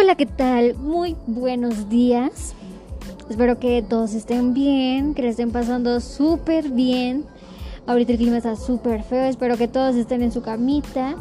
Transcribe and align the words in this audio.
Hola, 0.00 0.14
¿qué 0.14 0.26
tal? 0.26 0.76
Muy 0.76 1.16
buenos 1.26 1.88
días. 1.88 2.54
Espero 3.28 3.58
que 3.58 3.82
todos 3.82 4.14
estén 4.14 4.54
bien, 4.54 5.12
que 5.12 5.22
le 5.22 5.30
estén 5.30 5.50
pasando 5.50 5.98
súper 5.98 6.70
bien. 6.70 7.24
Ahorita 7.84 8.12
el 8.12 8.18
clima 8.18 8.36
está 8.36 8.54
súper 8.54 9.02
feo, 9.02 9.24
espero 9.24 9.56
que 9.56 9.66
todos 9.66 9.96
estén 9.96 10.22
en 10.22 10.30
su 10.30 10.40
camita. 10.40 11.16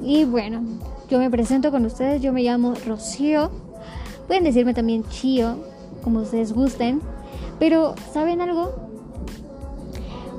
Y 0.00 0.22
bueno, 0.22 0.62
yo 1.10 1.18
me 1.18 1.28
presento 1.28 1.72
con 1.72 1.84
ustedes, 1.86 2.22
yo 2.22 2.32
me 2.32 2.44
llamo 2.44 2.74
Rocío. 2.86 3.50
Pueden 4.28 4.44
decirme 4.44 4.74
también 4.74 5.02
Chío, 5.08 5.56
como 6.04 6.20
ustedes 6.20 6.52
gusten. 6.52 7.00
Pero, 7.58 7.96
¿saben 8.12 8.40
algo? 8.40 8.76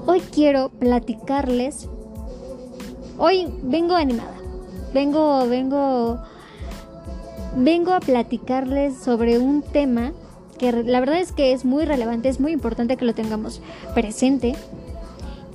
Hoy 0.05 0.21
quiero 0.21 0.69
platicarles. 0.69 1.89
Hoy 3.17 3.53
vengo 3.63 3.95
animada. 3.95 4.37
Vengo, 4.93 5.45
vengo 5.49 6.19
vengo 7.55 7.93
a 7.93 7.99
platicarles 7.99 8.95
sobre 8.95 9.39
un 9.39 9.61
tema 9.61 10.11
que 10.57 10.71
la 10.71 10.99
verdad 10.99 11.19
es 11.19 11.31
que 11.31 11.53
es 11.53 11.65
muy 11.65 11.85
relevante, 11.85 12.29
es 12.29 12.39
muy 12.39 12.51
importante 12.51 12.97
que 12.97 13.05
lo 13.05 13.15
tengamos 13.15 13.61
presente 13.95 14.55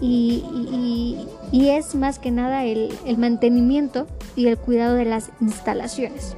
y, 0.00 1.26
es 1.52 1.94
más 1.94 2.18
que 2.18 2.30
nada 2.30 2.64
el, 2.64 2.90
mantenimiento 3.16 4.06
y 4.34 4.46
el 4.46 4.58
cuidado 4.58 4.94
de 4.94 5.04
las 5.04 5.30
instalaciones. 5.40 6.34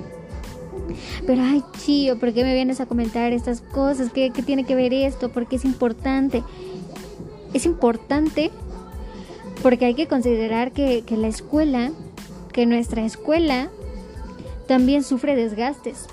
Pero 1.27 1.43
ay, 1.43 1.63
chío, 1.79 2.19
¿por 2.19 2.33
qué 2.33 2.45
me 2.45 2.55
vienes 2.55 2.81
a 2.81 2.87
comentar 2.87 3.33
estas 3.33 3.61
cosas? 3.61 4.11
¿Qué, 4.13 4.31
tiene 4.31 4.65
que 4.65 4.75
ver 4.75 4.93
esto? 4.93 5.31
Porque 5.31 5.57
es 5.57 5.65
importante. 5.65 6.43
Es 7.55 7.67
importante 7.67 8.51
porque 9.63 9.87
hay 9.87 9.95
que 9.95 10.07
considerar 10.07 10.73
que, 10.73 11.03
que 11.05 11.17
la 11.17 11.29
escuela, 11.29 11.91
que 12.53 12.67
nuestra 12.67 13.05
escuela 13.05 13.71
también 14.67 15.03
sufre 15.03 15.37
desgastes 15.37 16.07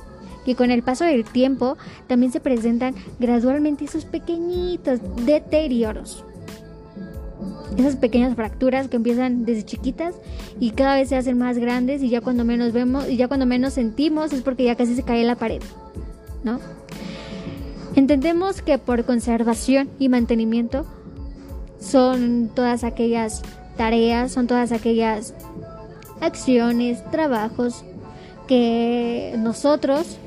y 0.46 0.56
con 0.56 0.72
el 0.72 0.84
paso 0.84 1.06
del 1.06 1.24
tiempo 1.24 1.78
también 2.08 2.32
se 2.32 2.40
presentan 2.40 2.96
gradualmente 3.20 3.86
esos 3.86 4.06
pequeñitos 4.06 5.00
deterioros. 5.26 6.24
Esas 7.78 7.96
pequeñas 7.96 8.36
fracturas 8.36 8.88
que 8.88 8.98
empiezan 8.98 9.46
desde 9.46 9.64
chiquitas 9.64 10.16
y 10.60 10.72
cada 10.72 10.96
vez 10.96 11.10
se 11.10 11.16
hacen 11.16 11.38
más 11.38 11.58
grandes 11.58 12.04
y 12.04 12.10
ya 12.10 12.22
cuando 12.22 12.46
menos 12.46 12.72
vemos 12.72 13.10
y 13.10 13.18
ya 13.18 13.28
cuando 13.28 13.46
menos 13.46 13.74
sentimos 13.74 14.32
es 14.32 14.42
porque 14.42 14.66
ya 14.66 14.76
casi 14.76 14.96
se 14.96 15.04
cae 15.04 15.24
la 15.24 15.36
pared, 15.36 15.62
¿no? 16.44 16.60
Entendemos 17.96 18.62
que 18.62 18.78
por 18.78 19.06
conservación 19.06 19.90
y 19.98 20.10
mantenimiento 20.10 20.86
son 21.80 22.50
todas 22.54 22.84
aquellas 22.84 23.42
tareas, 23.76 24.32
son 24.32 24.48
todas 24.48 24.72
aquellas 24.72 25.34
acciones, 26.22 27.04
trabajos 27.12 27.84
que 28.48 29.36
nosotros 29.38 30.18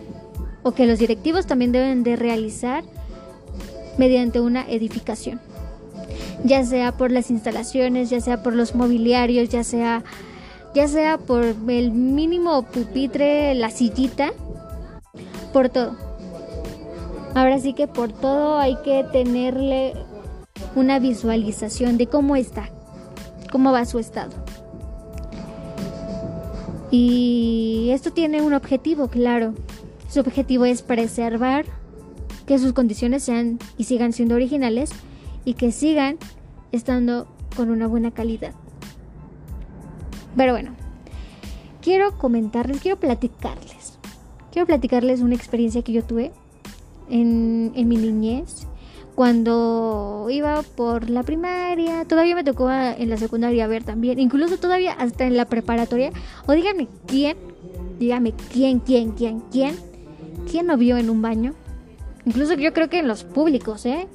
o 0.62 0.72
que 0.72 0.86
los 0.86 0.98
directivos 0.98 1.47
también 1.47 1.72
deben 1.72 2.03
de 2.03 2.17
realizar 2.17 2.84
mediante 3.98 4.41
una 4.41 4.69
edificación. 4.69 5.41
Ya 6.44 6.64
sea 6.64 6.92
por 6.92 7.11
las 7.12 7.31
instalaciones, 7.31 8.11
ya 8.11 8.20
sea 8.20 8.42
por 8.42 8.55
los 8.55 8.75
mobiliarios, 8.75 9.48
ya 9.48 9.64
sea 9.64 10.05
ya 10.75 10.89
sea 10.89 11.17
por 11.17 11.42
el 11.69 11.91
mínimo 11.91 12.62
pupitre, 12.64 13.55
la 13.55 13.70
sillita, 13.70 14.33
por 15.50 15.70
todo. 15.70 15.97
Ahora 17.34 17.59
sí 17.59 17.72
que 17.72 17.89
por 17.89 18.12
todo 18.12 18.59
hay 18.59 18.77
que 18.84 19.03
tenerle 19.11 19.94
una 20.75 20.98
visualización 20.98 21.97
de 21.97 22.09
cómo 22.09 22.37
está, 22.37 22.69
cómo 23.50 23.72
va 23.72 23.87
su 23.87 23.98
estado. 23.98 24.33
Y 26.91 27.89
esto 27.91 28.12
tiene 28.12 28.42
un 28.42 28.55
objetivo, 28.55 29.09
claro. 29.09 29.55
Su 30.09 30.21
objetivo 30.21 30.65
es 30.65 30.83
preservar 30.83 31.65
que 32.47 32.59
sus 32.59 32.72
condiciones 32.72 33.25
sean 33.25 33.59
y 33.77 33.84
sigan 33.84 34.12
siendo 34.12 34.37
originales 34.37 34.91
y 35.44 35.55
que 35.55 35.72
sigan 35.72 36.16
estando 36.72 37.27
con 37.56 37.71
una 37.71 37.87
buena 37.87 38.12
calidad. 38.12 38.53
Pero 40.37 40.53
bueno, 40.53 40.72
quiero 41.83 42.16
comentarles, 42.19 42.81
quiero 42.81 42.99
platicarles. 42.99 43.99
Quiero 44.53 44.66
platicarles 44.66 45.21
una 45.21 45.34
experiencia 45.34 45.83
que 45.83 45.93
yo 45.93 46.05
tuve 46.05 46.33
en, 47.10 47.72
en 47.75 47.89
mi 47.89 47.97
niñez 47.97 48.66
cuando 49.16 50.27
iba 50.28 50.62
por 50.62 51.09
la 51.09 51.22
primaria, 51.22 52.04
todavía 52.04 52.34
me 52.34 52.44
tocó 52.44 52.71
en 52.71 53.09
la 53.09 53.16
secundaria 53.16 53.66
ver 53.66 53.82
también, 53.82 54.19
incluso 54.21 54.59
todavía 54.59 54.93
hasta 54.93 55.25
en 55.25 55.38
la 55.38 55.47
preparatoria. 55.47 56.12
O 56.47 56.53
díganme 56.53 56.87
quién, 57.06 57.38
díganme 57.99 58.34
quién, 58.53 58.78
quién, 58.78 59.12
quién, 59.12 59.41
quién, 59.50 59.75
quién 60.50 60.66
no 60.66 60.77
vio 60.77 60.99
en 60.99 61.09
un 61.09 61.22
baño. 61.22 61.54
Incluso 62.27 62.54
yo 62.54 62.75
creo 62.75 62.91
que 62.91 62.99
en 62.99 63.09
los 63.09 63.25
públicos, 63.25 63.87
¿eh? 63.87 64.06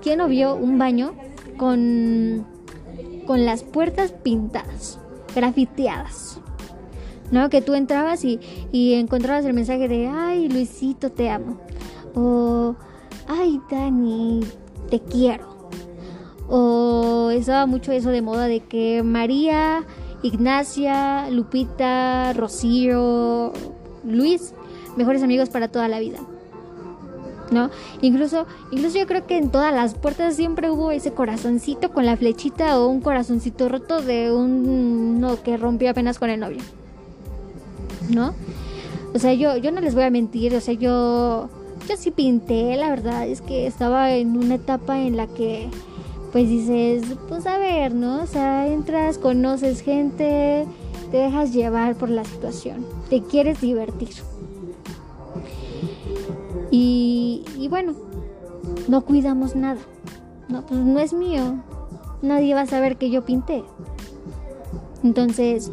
¿Quién 0.00 0.16
no 0.16 0.28
vio 0.28 0.54
un 0.54 0.78
baño 0.78 1.12
con, 1.58 2.46
con 3.26 3.44
las 3.44 3.62
puertas 3.62 4.12
pintadas, 4.12 4.98
grafiteadas? 5.34 6.40
¿No? 7.30 7.50
Que 7.50 7.60
tú 7.60 7.74
entrabas 7.74 8.24
y, 8.24 8.40
y 8.72 8.94
encontrabas 8.94 9.44
el 9.44 9.52
mensaje 9.52 9.88
de, 9.88 10.08
ay, 10.08 10.48
Luisito, 10.48 11.12
te 11.12 11.28
amo. 11.28 11.58
O 12.14 12.76
ay 13.28 13.60
Dani, 13.70 14.40
te 14.90 15.00
quiero. 15.00 15.52
O 16.48 17.30
estaba 17.32 17.66
mucho 17.66 17.92
eso 17.92 18.10
de 18.10 18.22
moda 18.22 18.46
de 18.46 18.60
que 18.60 19.02
María, 19.02 19.84
Ignacia, 20.22 21.30
Lupita, 21.30 22.32
Rocío, 22.34 23.52
Luis, 24.04 24.54
mejores 24.96 25.22
amigos 25.22 25.48
para 25.48 25.68
toda 25.68 25.88
la 25.88 25.98
vida. 25.98 26.18
¿No? 27.50 27.70
Incluso, 28.00 28.46
incluso 28.70 28.98
yo 28.98 29.06
creo 29.06 29.26
que 29.26 29.36
en 29.36 29.50
todas 29.50 29.74
las 29.74 29.94
puertas 29.94 30.36
siempre 30.36 30.70
hubo 30.70 30.90
ese 30.90 31.12
corazoncito 31.12 31.90
con 31.90 32.06
la 32.06 32.16
flechita 32.16 32.80
o 32.80 32.88
un 32.88 33.02
corazoncito 33.02 33.68
roto 33.68 34.00
de 34.00 34.32
un 34.32 35.20
no 35.20 35.42
que 35.42 35.58
rompió 35.58 35.90
apenas 35.90 36.18
con 36.18 36.30
el 36.30 36.40
novio. 36.40 36.62
¿No? 38.08 38.34
O 39.14 39.18
sea, 39.18 39.34
yo, 39.34 39.56
yo 39.58 39.70
no 39.70 39.82
les 39.82 39.94
voy 39.94 40.04
a 40.04 40.10
mentir, 40.10 40.54
o 40.54 40.60
sea, 40.60 40.72
yo 40.72 41.50
yo 41.88 41.96
sí 41.96 42.10
pinté, 42.10 42.76
la 42.76 42.90
verdad 42.90 43.26
es 43.26 43.40
que 43.40 43.66
estaba 43.66 44.12
en 44.12 44.36
una 44.36 44.56
etapa 44.56 45.00
en 45.00 45.16
la 45.16 45.26
que 45.26 45.68
pues 46.32 46.48
dices, 46.48 47.04
pues 47.28 47.46
a 47.46 47.58
ver, 47.58 47.94
¿no? 47.94 48.22
O 48.22 48.26
sea, 48.26 48.66
entras, 48.66 49.18
conoces 49.18 49.82
gente, 49.82 50.66
te 51.10 51.16
dejas 51.16 51.52
llevar 51.52 51.94
por 51.94 52.08
la 52.08 52.24
situación, 52.24 52.86
te 53.10 53.22
quieres 53.22 53.60
divertir. 53.60 54.08
Y, 56.70 57.44
y 57.58 57.68
bueno, 57.68 57.94
no 58.88 59.02
cuidamos 59.02 59.54
nada. 59.54 59.80
No, 60.48 60.64
pues 60.66 60.80
no 60.80 60.98
es 60.98 61.12
mío. 61.12 61.62
Nadie 62.22 62.54
va 62.54 62.62
a 62.62 62.66
saber 62.66 62.96
que 62.96 63.10
yo 63.10 63.24
pinté. 63.24 63.62
Entonces, 65.04 65.70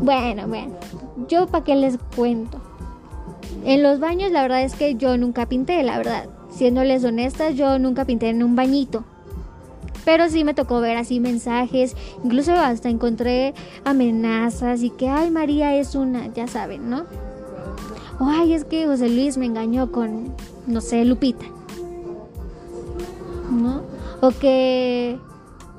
bueno, 0.00 0.46
bueno, 0.48 0.74
yo 1.28 1.46
para 1.46 1.64
qué 1.64 1.76
les 1.76 1.96
cuento. 2.14 2.60
En 3.64 3.82
los 3.82 4.00
baños 4.00 4.30
la 4.30 4.42
verdad 4.42 4.62
es 4.62 4.74
que 4.74 4.94
yo 4.94 5.16
nunca 5.16 5.46
pinté, 5.46 5.82
la 5.82 5.98
verdad. 5.98 6.28
Siéndoles 6.50 7.04
honestas, 7.04 7.54
yo 7.54 7.78
nunca 7.78 8.04
pinté 8.04 8.28
en 8.28 8.42
un 8.42 8.56
bañito. 8.56 9.04
Pero 10.04 10.28
sí 10.28 10.44
me 10.44 10.54
tocó 10.54 10.80
ver 10.80 10.96
así 10.96 11.18
mensajes, 11.18 11.96
incluso 12.22 12.52
hasta 12.52 12.90
encontré 12.90 13.54
amenazas 13.84 14.82
y 14.82 14.90
que, 14.90 15.08
ay, 15.08 15.30
María 15.30 15.74
es 15.76 15.94
una, 15.94 16.26
ya 16.32 16.46
saben, 16.46 16.90
¿no? 16.90 17.04
O, 18.20 18.26
ay, 18.26 18.52
es 18.52 18.64
que 18.64 18.86
José 18.86 19.08
Luis 19.08 19.38
me 19.38 19.46
engañó 19.46 19.90
con, 19.90 20.34
no 20.66 20.80
sé, 20.80 21.04
Lupita. 21.04 21.46
¿No? 23.50 23.82
O 24.20 24.30
que, 24.30 25.18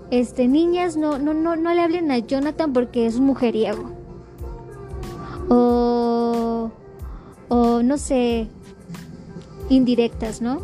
este, 0.10 0.48
niñas, 0.48 0.98
no, 0.98 1.20
no, 1.20 1.34
no, 1.34 1.56
no 1.56 1.74
le 1.74 1.82
hablen 1.82 2.12
a 2.12 2.18
Jonathan 2.18 2.74
porque 2.74 3.06
es 3.06 3.18
un 3.18 3.26
mujeriego. 3.26 3.92
O 5.50 6.15
o 7.50 7.84
no 7.84 7.98
sé, 7.98 8.48
indirectas, 9.70 10.42
¿no? 10.42 10.62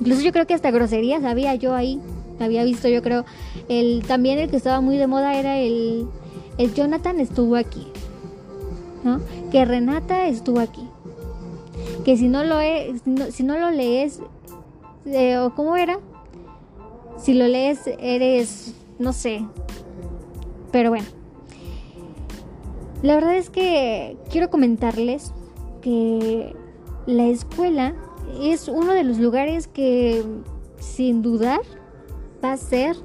Incluso 0.00 0.22
yo 0.22 0.32
creo 0.32 0.46
que 0.46 0.54
hasta 0.54 0.70
groserías 0.70 1.24
había 1.24 1.54
yo 1.54 1.74
ahí, 1.74 2.00
había 2.40 2.64
visto 2.64 2.88
yo 2.88 3.02
creo, 3.02 3.24
el 3.68 4.04
también 4.06 4.38
el 4.38 4.50
que 4.50 4.56
estaba 4.56 4.80
muy 4.80 4.96
de 4.96 5.06
moda 5.06 5.38
era 5.38 5.58
el, 5.58 6.06
el 6.58 6.74
Jonathan 6.74 7.20
estuvo 7.20 7.56
aquí, 7.56 7.86
¿no? 9.04 9.20
Que 9.50 9.64
Renata 9.64 10.26
estuvo 10.26 10.60
aquí, 10.60 10.88
que 12.04 12.16
si 12.16 12.28
no 12.28 12.44
lo, 12.44 12.58
si 13.30 13.42
no, 13.42 13.58
lo 13.58 13.70
lees, 13.70 14.20
eh, 15.06 15.38
o 15.38 15.54
cómo 15.54 15.76
era, 15.76 15.98
si 17.18 17.34
lo 17.34 17.46
lees 17.46 17.80
eres, 17.98 18.74
no 18.98 19.12
sé, 19.12 19.44
pero 20.70 20.90
bueno. 20.90 21.06
La 23.02 23.16
verdad 23.16 23.36
es 23.36 23.50
que 23.50 24.16
quiero 24.30 24.48
comentarles 24.48 25.32
que 25.82 26.56
la 27.06 27.26
escuela 27.26 27.94
es 28.40 28.68
uno 28.68 28.94
de 28.94 29.04
los 29.04 29.18
lugares 29.18 29.66
que 29.66 30.24
sin 30.78 31.20
dudar 31.20 31.60
va 32.42 32.52
a 32.52 32.56
ser 32.56 32.96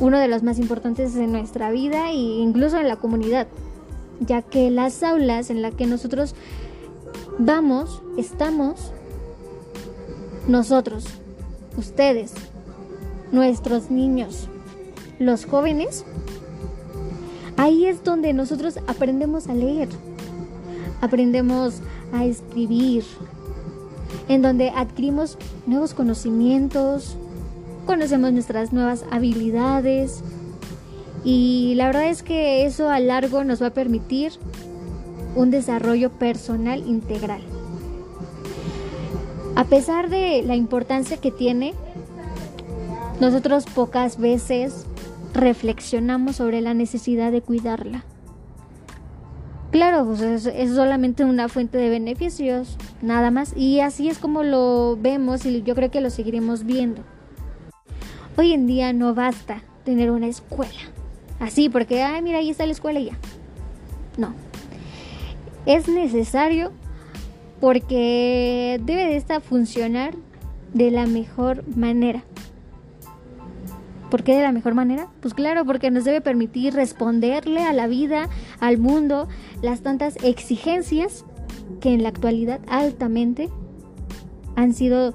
uno 0.00 0.18
de 0.18 0.28
los 0.28 0.42
más 0.42 0.58
importantes 0.58 1.14
en 1.16 1.32
nuestra 1.32 1.70
vida 1.70 2.10
e 2.10 2.14
incluso 2.14 2.78
en 2.78 2.88
la 2.88 2.96
comunidad. 2.96 3.46
ya 4.20 4.42
que 4.42 4.70
las 4.70 5.02
aulas 5.02 5.48
en 5.48 5.62
las 5.62 5.74
que 5.74 5.86
nosotros 5.86 6.34
vamos, 7.38 8.02
estamos 8.18 8.92
nosotros, 10.46 11.06
ustedes, 11.78 12.34
nuestros 13.32 13.90
niños, 13.90 14.48
los 15.18 15.46
jóvenes, 15.46 16.04
ahí 17.56 17.86
es 17.86 18.04
donde 18.04 18.34
nosotros 18.34 18.78
aprendemos 18.86 19.48
a 19.48 19.54
leer, 19.54 19.88
aprendemos 21.00 21.80
a 22.12 22.24
escribir, 22.24 23.04
en 24.28 24.42
donde 24.42 24.70
adquirimos 24.70 25.38
nuevos 25.66 25.94
conocimientos, 25.94 27.16
conocemos 27.86 28.32
nuestras 28.32 28.72
nuevas 28.72 29.04
habilidades 29.10 30.22
y 31.24 31.74
la 31.76 31.86
verdad 31.86 32.08
es 32.08 32.22
que 32.22 32.64
eso 32.64 32.88
a 32.88 33.00
largo 33.00 33.44
nos 33.44 33.62
va 33.62 33.68
a 33.68 33.74
permitir 33.74 34.32
un 35.34 35.50
desarrollo 35.50 36.10
personal 36.10 36.86
integral. 36.86 37.42
A 39.56 39.64
pesar 39.64 40.08
de 40.08 40.42
la 40.42 40.56
importancia 40.56 41.16
que 41.16 41.30
tiene, 41.30 41.74
nosotros 43.20 43.64
pocas 43.66 44.18
veces 44.18 44.86
reflexionamos 45.34 46.36
sobre 46.36 46.60
la 46.60 46.74
necesidad 46.74 47.30
de 47.32 47.42
cuidarla. 47.42 48.04
Claro, 49.70 50.04
pues 50.04 50.20
es, 50.46 50.74
solamente 50.74 51.24
una 51.24 51.48
fuente 51.48 51.78
de 51.78 51.88
beneficios, 51.88 52.76
nada 53.02 53.30
más. 53.30 53.56
Y 53.56 53.80
así 53.80 54.08
es 54.08 54.18
como 54.18 54.42
lo 54.42 54.98
vemos 55.00 55.46
y 55.46 55.62
yo 55.62 55.74
creo 55.74 55.90
que 55.90 56.00
lo 56.00 56.10
seguiremos 56.10 56.64
viendo. 56.64 57.02
Hoy 58.36 58.52
en 58.52 58.66
día 58.66 58.92
no 58.92 59.14
basta 59.14 59.62
tener 59.84 60.10
una 60.10 60.26
escuela. 60.26 60.80
Así, 61.38 61.68
porque, 61.68 62.02
ay, 62.02 62.20
mira, 62.22 62.38
ahí 62.38 62.50
está 62.50 62.66
la 62.66 62.72
escuela 62.72 62.98
y 62.98 63.06
ya. 63.06 63.18
No. 64.16 64.34
Es 65.66 65.88
necesario 65.88 66.72
porque 67.60 68.80
debe 68.82 69.06
de 69.06 69.16
esta 69.16 69.40
funcionar 69.40 70.14
de 70.74 70.90
la 70.90 71.06
mejor 71.06 71.64
manera. 71.76 72.24
¿Por 74.10 74.24
qué 74.24 74.34
de 74.34 74.42
la 74.42 74.50
mejor 74.50 74.74
manera? 74.74 75.06
Pues 75.20 75.34
claro, 75.34 75.64
porque 75.64 75.90
nos 75.92 76.04
debe 76.04 76.20
permitir 76.20 76.74
responderle 76.74 77.62
a 77.62 77.72
la 77.72 77.86
vida, 77.86 78.28
al 78.58 78.76
mundo, 78.76 79.28
las 79.62 79.82
tantas 79.82 80.16
exigencias 80.22 81.24
que 81.80 81.92
en 81.94 82.02
la 82.02 82.08
actualidad 82.08 82.60
altamente 82.68 83.48
han 84.56 84.74
sido 84.74 85.14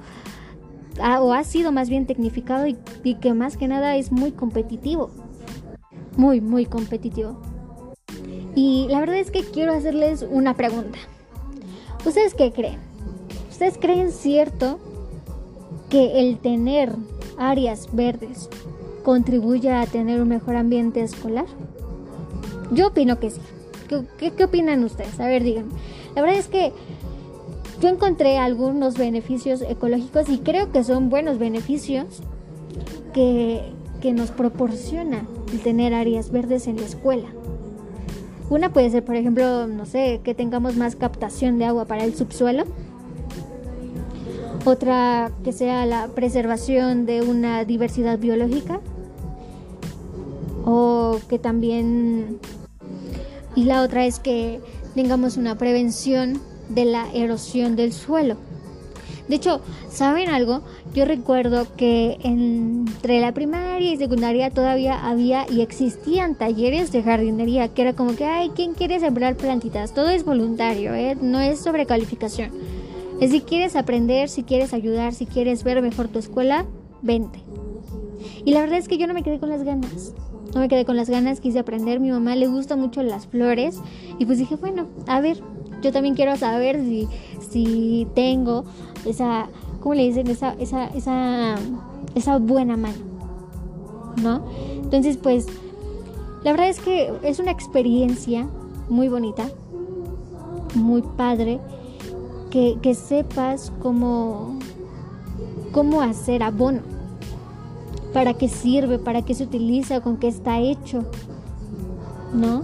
o 1.00 1.34
ha 1.34 1.44
sido 1.44 1.72
más 1.72 1.90
bien 1.90 2.06
tecnificado 2.06 2.68
y, 2.68 2.76
que 3.16 3.34
más 3.34 3.58
que 3.58 3.68
nada 3.68 3.98
es 3.98 4.12
muy 4.12 4.32
competitivo. 4.32 5.10
Muy, 6.16 6.40
muy 6.40 6.66
competitivo. 6.66 7.38
Y 8.56 8.88
la 8.90 9.02
verdad 9.02 9.18
es 9.18 9.32
que 9.32 9.44
quiero 9.44 9.74
hacerles 9.74 10.26
una 10.30 10.54
pregunta. 10.54 10.98
¿Ustedes 12.06 12.34
qué 12.34 12.54
creen? 12.54 12.80
¿Ustedes 13.52 13.78
creen 13.78 14.12
cierto 14.12 14.80
que 15.90 16.22
el 16.22 16.38
tener 16.38 16.96
áreas 17.38 17.90
verdes 17.92 18.50
contribuye 19.04 19.72
a 19.72 19.86
tener 19.86 20.22
un 20.22 20.30
mejor 20.30 20.56
ambiente 20.56 21.02
escolar? 21.02 21.48
Yo 22.72 22.88
opino 22.88 23.20
que 23.20 23.32
sí. 23.32 23.42
¿Qué, 23.88 24.44
opinan 24.44 24.84
ustedes? 24.84 25.20
A 25.20 25.28
ver, 25.28 25.44
díganme. 25.44 25.72
La 26.16 26.22
verdad 26.22 26.40
es 26.40 26.48
que 26.48 26.74
yo 27.82 27.90
encontré 27.90 28.38
algunos 28.38 28.98
beneficios 28.98 29.62
ecológicos 29.62 30.30
y 30.30 30.40
creo 30.40 30.72
que 30.72 30.84
son 30.84 31.10
buenos 31.10 31.38
beneficios 31.38 32.22
que, 33.14 33.62
que 34.02 34.14
nos 34.14 34.32
proporciona 34.32 35.26
el 35.52 35.60
tener 35.60 35.94
áreas 35.94 36.32
verdes 36.32 36.68
en 36.68 36.78
la 36.78 36.86
escuela. 36.86 37.28
Una 38.50 38.72
puede 38.72 38.90
ser, 38.92 39.04
por 39.04 39.16
ejemplo, 39.16 39.68
no 39.68 39.86
sé, 39.86 40.22
que 40.24 40.36
tengamos 40.36 40.76
más 40.76 40.96
captación 40.96 41.58
de 41.58 41.66
agua 41.66 41.86
para 41.86 42.04
el 42.04 42.16
subsuelo. 42.16 42.64
Otra 44.66 45.32
que 45.44 45.52
sea 45.52 45.86
la 45.86 46.08
preservación 46.10 47.06
de 47.06 47.22
una 47.22 47.66
diversidad 47.66 48.20
biológica. 48.20 48.82
O 50.66 51.20
que 51.30 51.40
también... 51.40 52.40
Y 53.56 53.64
la 53.64 53.82
otra 53.82 54.06
es 54.06 54.20
que 54.20 54.60
tengamos 54.96 55.38
una 55.38 55.58
prevención 55.58 56.42
de 56.70 56.86
la 56.86 57.12
erosión 57.14 57.76
del 57.76 57.94
suelo. 57.94 58.38
De 59.28 59.38
hecho, 59.38 59.60
¿saben 59.90 60.30
algo? 60.30 60.62
Yo 60.94 61.06
recuerdo 61.06 61.66
que 61.76 62.20
entre 62.24 63.20
la 63.20 63.34
primaria 63.34 63.92
y 63.92 63.98
secundaria 63.98 64.52
todavía 64.52 65.08
había 65.08 65.46
y 65.50 65.62
existían 65.62 66.36
talleres 66.36 66.92
de 66.92 67.02
jardinería, 67.02 67.70
que 67.70 67.82
era 67.82 67.94
como 67.94 68.16
que, 68.16 68.26
ay, 68.26 68.52
¿quién 68.56 68.74
quiere 68.74 69.00
sembrar 69.00 69.36
plantitas? 69.36 69.94
Todo 69.94 70.10
es 70.10 70.26
voluntario, 70.26 70.94
¿eh? 70.94 71.18
no 71.20 71.40
es 71.40 71.60
sobre 71.60 71.88
calificación. 71.88 72.52
Es 73.20 73.32
si 73.32 73.42
quieres 73.42 73.76
aprender, 73.76 74.30
si 74.30 74.44
quieres 74.44 74.74
ayudar, 74.74 75.14
si 75.14 75.26
quieres 75.26 75.64
ver 75.64 75.82
mejor 75.82 76.08
tu 76.08 76.20
escuela, 76.20 76.66
vente. 77.02 77.40
Y 78.44 78.52
la 78.52 78.62
verdad 78.62 78.78
es 78.78 78.88
que 78.88 78.98
yo 78.98 79.08
no 79.08 79.16
me 79.16 79.24
quedé 79.24 79.40
con 79.40 79.50
las 79.50 79.64
ganas. 79.64 80.14
No 80.56 80.62
me 80.62 80.70
quedé 80.70 80.86
con 80.86 80.96
las 80.96 81.10
ganas, 81.10 81.42
quise 81.42 81.60
aprender. 81.60 82.00
Mi 82.00 82.12
mamá 82.12 82.34
le 82.38 82.48
gusta 82.48 82.78
mucho 82.78 83.04
las 83.04 83.28
flores. 83.28 83.82
Y 84.20 84.26
pues 84.26 84.40
dije, 84.40 84.56
bueno, 84.56 84.88
a 85.06 85.20
ver, 85.20 85.44
yo 85.82 85.92
también 85.92 86.16
quiero 86.16 86.38
saber 86.38 86.80
si, 86.80 87.10
si 87.50 88.08
tengo 88.16 88.64
esa, 89.06 89.50
¿cómo 89.82 89.96
le 89.96 90.04
dicen? 90.04 90.28
Esa, 90.28 90.54
esa, 90.54 90.88
esa, 90.88 91.56
esa 92.16 92.38
buena 92.38 92.78
mano, 92.78 92.96
¿no? 94.24 94.46
Entonces, 94.82 95.18
pues, 95.18 95.46
la 96.46 96.52
verdad 96.52 96.70
es 96.70 96.80
que 96.80 97.12
es 97.24 97.40
una 97.40 97.52
experiencia 97.52 98.48
muy 98.88 99.10
bonita, 99.10 99.50
muy 100.74 101.02
padre, 101.02 101.60
que, 102.50 102.78
que 102.82 102.96
sepas 102.96 103.74
cómo, 103.82 104.58
cómo 105.74 106.02
hacer 106.02 106.44
abono, 106.44 106.80
para 108.16 108.34
qué 108.34 108.48
sirve, 108.48 108.98
para 108.98 109.22
qué 109.22 109.36
se 109.36 109.44
utiliza, 109.44 110.02
con 110.02 110.18
qué 110.18 110.30
está 110.30 110.60
hecho, 110.60 111.04
¿no? 112.34 112.64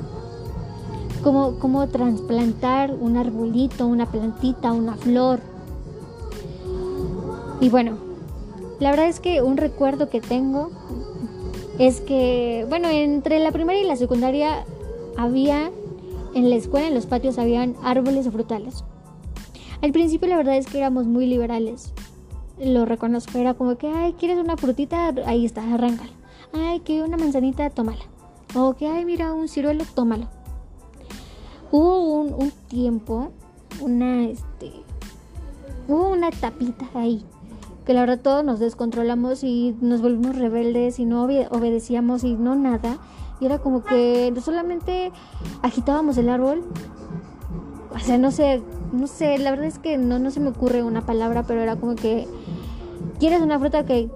Cómo, 1.24 1.60
cómo 1.60 1.88
trasplantar 1.88 2.96
un 3.00 3.18
arbolito, 3.18 3.86
una 3.86 4.08
plantita, 4.08 4.72
una 4.72 4.96
flor, 4.96 5.40
y 7.62 7.70
bueno, 7.70 7.96
la 8.80 8.90
verdad 8.90 9.08
es 9.08 9.20
que 9.20 9.44
un 9.44 9.56
recuerdo 9.56 10.10
que 10.10 10.20
tengo 10.20 10.72
es 11.78 12.02
que, 12.02 12.66
bueno, 12.68 12.90
entre 12.90 13.38
la 13.38 13.52
primaria 13.52 13.84
y 13.84 13.88
la 13.88 13.96
secundaria 13.96 14.66
había, 15.16 15.70
en 16.34 16.50
la 16.50 16.56
escuela, 16.56 16.88
en 16.88 16.96
los 16.96 17.06
patios, 17.06 17.38
habían 17.38 17.76
árboles 17.84 18.28
frutales. 18.32 18.84
Al 19.84 19.92
principio 19.92 20.28
la 20.28 20.38
verdad 20.38 20.58
es 20.58 20.66
que 20.66 20.80
éramos 20.80 21.06
muy 21.06 21.28
liberales. 21.28 21.94
Lo 22.64 22.86
reconozco, 22.86 23.40
era 23.40 23.56
como 23.56 23.76
que, 23.78 23.88
ay, 23.88 24.14
¿quieres 24.14 24.38
una 24.38 24.56
frutita? 24.56 25.12
Ahí 25.26 25.46
está, 25.46 25.64
arráncala. 25.74 26.12
Ay, 26.54 26.82
que 26.82 27.02
una 27.02 27.18
manzanita, 27.18 27.70
tómala. 27.72 28.04
O 28.56 28.76
que, 28.76 28.88
ay, 28.88 29.04
mira, 29.04 29.34
un 29.34 29.48
ciruelo, 29.48 29.84
tómalo. 29.96 30.28
Hubo 31.72 32.22
un, 32.22 32.52
tiempo, 32.68 33.32
una, 33.80 34.26
este, 34.26 34.72
hubo 35.88 36.10
una 36.10 36.30
tapita 36.30 36.86
ahí 36.94 37.26
que 37.86 37.94
la 37.94 38.02
verdad 38.02 38.20
todos 38.22 38.46
nos 38.46 38.60
descontrolamos 38.60 39.44
y 39.44 39.76
nos 39.82 40.02
volvimos 40.02 40.36
rebeldes 40.36 41.00
y 41.00 41.06
no 41.06 41.24
obedecíamos 41.24 42.24
y 42.24 42.36
no 42.36 42.56
nada. 42.56 42.98
Y 43.40 43.46
era 43.46 43.58
como 43.58 43.84
que 43.84 44.32
solamente 44.44 45.12
agitábamos 45.64 46.18
el 46.18 46.30
árbol. 46.30 46.64
O 48.02 48.06
sea, 48.06 48.18
no 48.18 48.32
sé, 48.32 48.62
no 48.92 49.08
sé, 49.08 49.38
la 49.38 49.52
verdad 49.52 49.68
es 49.68 49.78
que 49.80 49.98
no, 49.98 50.20
no 50.20 50.32
se 50.32 50.40
me 50.40 50.50
ocurre 50.50 50.84
una 50.84 51.06
palabra, 51.06 51.44
pero 51.44 51.62
era 51.62 51.76
como 51.76 51.96
que 51.96 52.28
quieres 53.20 53.42
una 53.42 53.60
fruta 53.60 53.86
que 53.86 54.10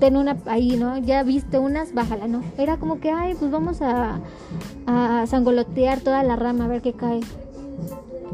ten 0.00 0.16
una 0.16 0.36
ahí, 0.46 0.76
¿no? 0.76 0.98
Ya 0.98 1.22
viste 1.22 1.60
unas, 1.60 1.94
bájala, 1.94 2.26
¿no? 2.26 2.42
Era 2.58 2.76
como 2.76 2.98
que, 2.98 3.12
ay, 3.12 3.34
pues 3.38 3.52
vamos 3.52 3.80
a, 3.82 4.20
a 4.86 5.26
sangolotear 5.28 6.00
toda 6.00 6.24
la 6.24 6.34
rama 6.34 6.64
a 6.64 6.68
ver 6.68 6.82
qué 6.82 6.92
cae. 6.92 7.20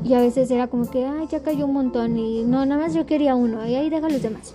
Y 0.03 0.15
a 0.15 0.21
veces 0.21 0.51
era 0.51 0.69
como 0.69 0.89
que, 0.89 1.05
ay, 1.05 1.27
ya 1.31 1.43
cayó 1.43 1.67
un 1.67 1.75
montón 1.75 2.17
y 2.17 2.43
no, 2.45 2.65
nada 2.65 2.81
más 2.81 2.95
yo 2.95 3.05
quería 3.05 3.35
uno 3.35 3.67
y 3.67 3.75
ahí 3.75 3.91
deja 3.91 4.09
los 4.09 4.23
demás. 4.23 4.55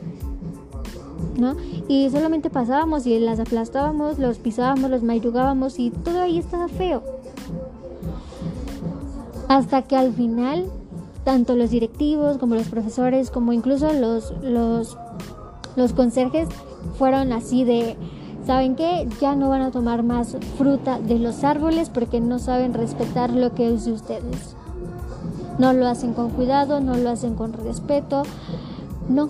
¿No? 1.38 1.56
Y 1.88 2.10
solamente 2.10 2.50
pasábamos 2.50 3.06
y 3.06 3.20
las 3.20 3.40
aplastábamos, 3.40 4.18
los 4.18 4.40
pisábamos, 4.40 4.90
los 4.90 5.04
mayugábamos 5.04 5.78
y 5.80 5.92
todo 5.92 6.22
ahí 6.22 6.40
estaba 6.40 6.68
feo. 6.68 7.04
Hasta 9.48 9.82
que 9.84 9.96
al 9.96 10.14
final, 10.14 10.66
tanto 11.24 11.56
los 11.56 11.70
directivos 11.70 12.38
como 12.38 12.56
los 12.56 12.68
profesores, 12.68 13.30
como 13.30 13.54
incluso 13.54 13.92
los, 13.94 14.34
los, 14.42 14.98
los 15.76 15.94
conserjes, 15.94 16.50
fueron 16.98 17.34
así 17.34 17.64
de, 17.64 17.96
¿saben 18.46 18.76
qué? 18.76 19.08
Ya 19.22 19.36
no 19.36 19.50
van 19.50 19.62
a 19.62 19.72
tomar 19.72 20.04
más 20.04 20.38
fruta 20.58 21.00
de 21.00 21.20
los 21.20 21.44
árboles 21.44 21.90
porque 21.90 22.20
no 22.20 22.40
saben 22.40 22.74
respetar 22.74 23.32
lo 23.32 23.54
que 23.54 23.74
es 23.74 23.86
de 23.86 23.92
ustedes 23.94 24.56
no 25.58 25.74
lo 25.74 25.88
hacen 25.88 26.14
con 26.14 26.30
cuidado, 26.30 26.80
no 26.80 26.96
lo 26.98 27.10
hacen 27.10 27.36
con 27.36 27.54
respeto, 27.54 28.24
no. 29.10 29.30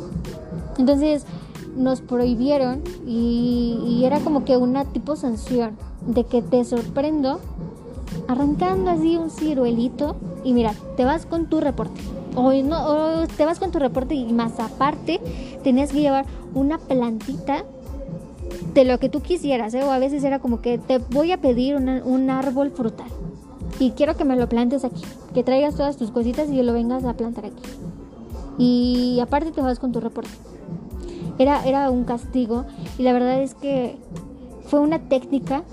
Entonces 0.78 1.26
nos 1.76 2.02
prohibieron 2.02 2.82
y, 3.06 4.02
era 4.04 4.20
como 4.20 4.46
que 4.46 4.58
una 4.58 4.86
tipo 4.86 5.16
sanción 5.16 5.78
de 6.06 6.26
que 6.26 6.42
te 6.42 6.64
sorprendo 6.66 7.40
arrancando 8.28 8.92
así 8.92 9.18
un 9.18 9.30
ciruelito 9.30 10.16
y 10.44 10.54
mira, 10.54 10.74
te 10.98 11.06
vas 11.06 11.26
con 11.26 11.48
tu 11.48 11.60
reporte. 11.60 12.00
O, 12.36 12.52
no, 12.52 13.28
te 13.28 13.46
vas 13.46 13.60
con 13.60 13.72
tu 13.72 13.80
reporte 13.80 14.16
y 14.16 14.32
más 14.34 14.60
aparte 14.60 15.20
tenías 15.64 15.92
que 15.92 16.02
llevar 16.02 16.26
una 16.56 16.80
plantita 16.80 17.64
de 18.74 18.86
lo 18.86 19.00
que 19.00 19.10
tú 19.10 19.22
quisieras, 19.22 19.74
¿eh? 19.76 19.84
o 19.84 19.92
a 19.92 20.00
veces 20.00 20.24
era 20.24 20.40
como 20.40 20.62
que 20.62 20.78
te 20.80 20.98
voy 20.98 21.32
a 21.32 21.40
pedir 21.40 21.76
un 21.76 22.30
árbol 22.30 22.72
frutal 22.72 23.08
y 23.80 23.92
quiero 23.92 24.16
que 24.16 24.26
me 24.26 24.36
lo 24.36 24.48
plantes 24.48 24.86
aquí, 24.86 25.02
que 25.34 25.44
traigas 25.44 25.76
todas 25.76 25.98
tus 25.98 26.12
cositas 26.12 26.50
y 26.50 26.62
lo 26.62 26.74
vengas 26.74 27.04
a 27.06 27.14
plantar 27.14 27.46
aquí. 27.46 27.64
Y 28.58 29.20
aparte 29.20 29.52
te 29.52 29.62
vas 29.62 29.80
con 29.80 29.92
tu 29.92 30.00
reporte. 30.00 30.30
Era, 31.40 31.66
era 31.66 31.90
un 31.90 32.04
castigo 32.04 32.66
y 32.98 33.04
la 33.04 33.14
verdad 33.14 33.42
es 33.42 33.56
que 33.56 33.98
fue 34.68 34.80
una 34.80 35.00
técnica, 35.00 35.64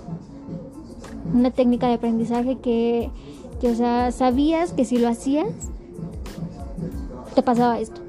una 1.32 1.50
técnica 1.50 1.88
de 1.88 1.94
aprendizaje 1.94 2.56
que, 2.58 3.10
que 3.60 3.70
o 3.70 3.74
sea, 3.74 4.12
sabías 4.12 4.72
que 4.72 4.84
si 4.84 4.98
lo 4.98 5.08
hacías, 5.08 5.48
te 7.34 7.42
pasaba 7.42 7.78
esto. 7.78 8.00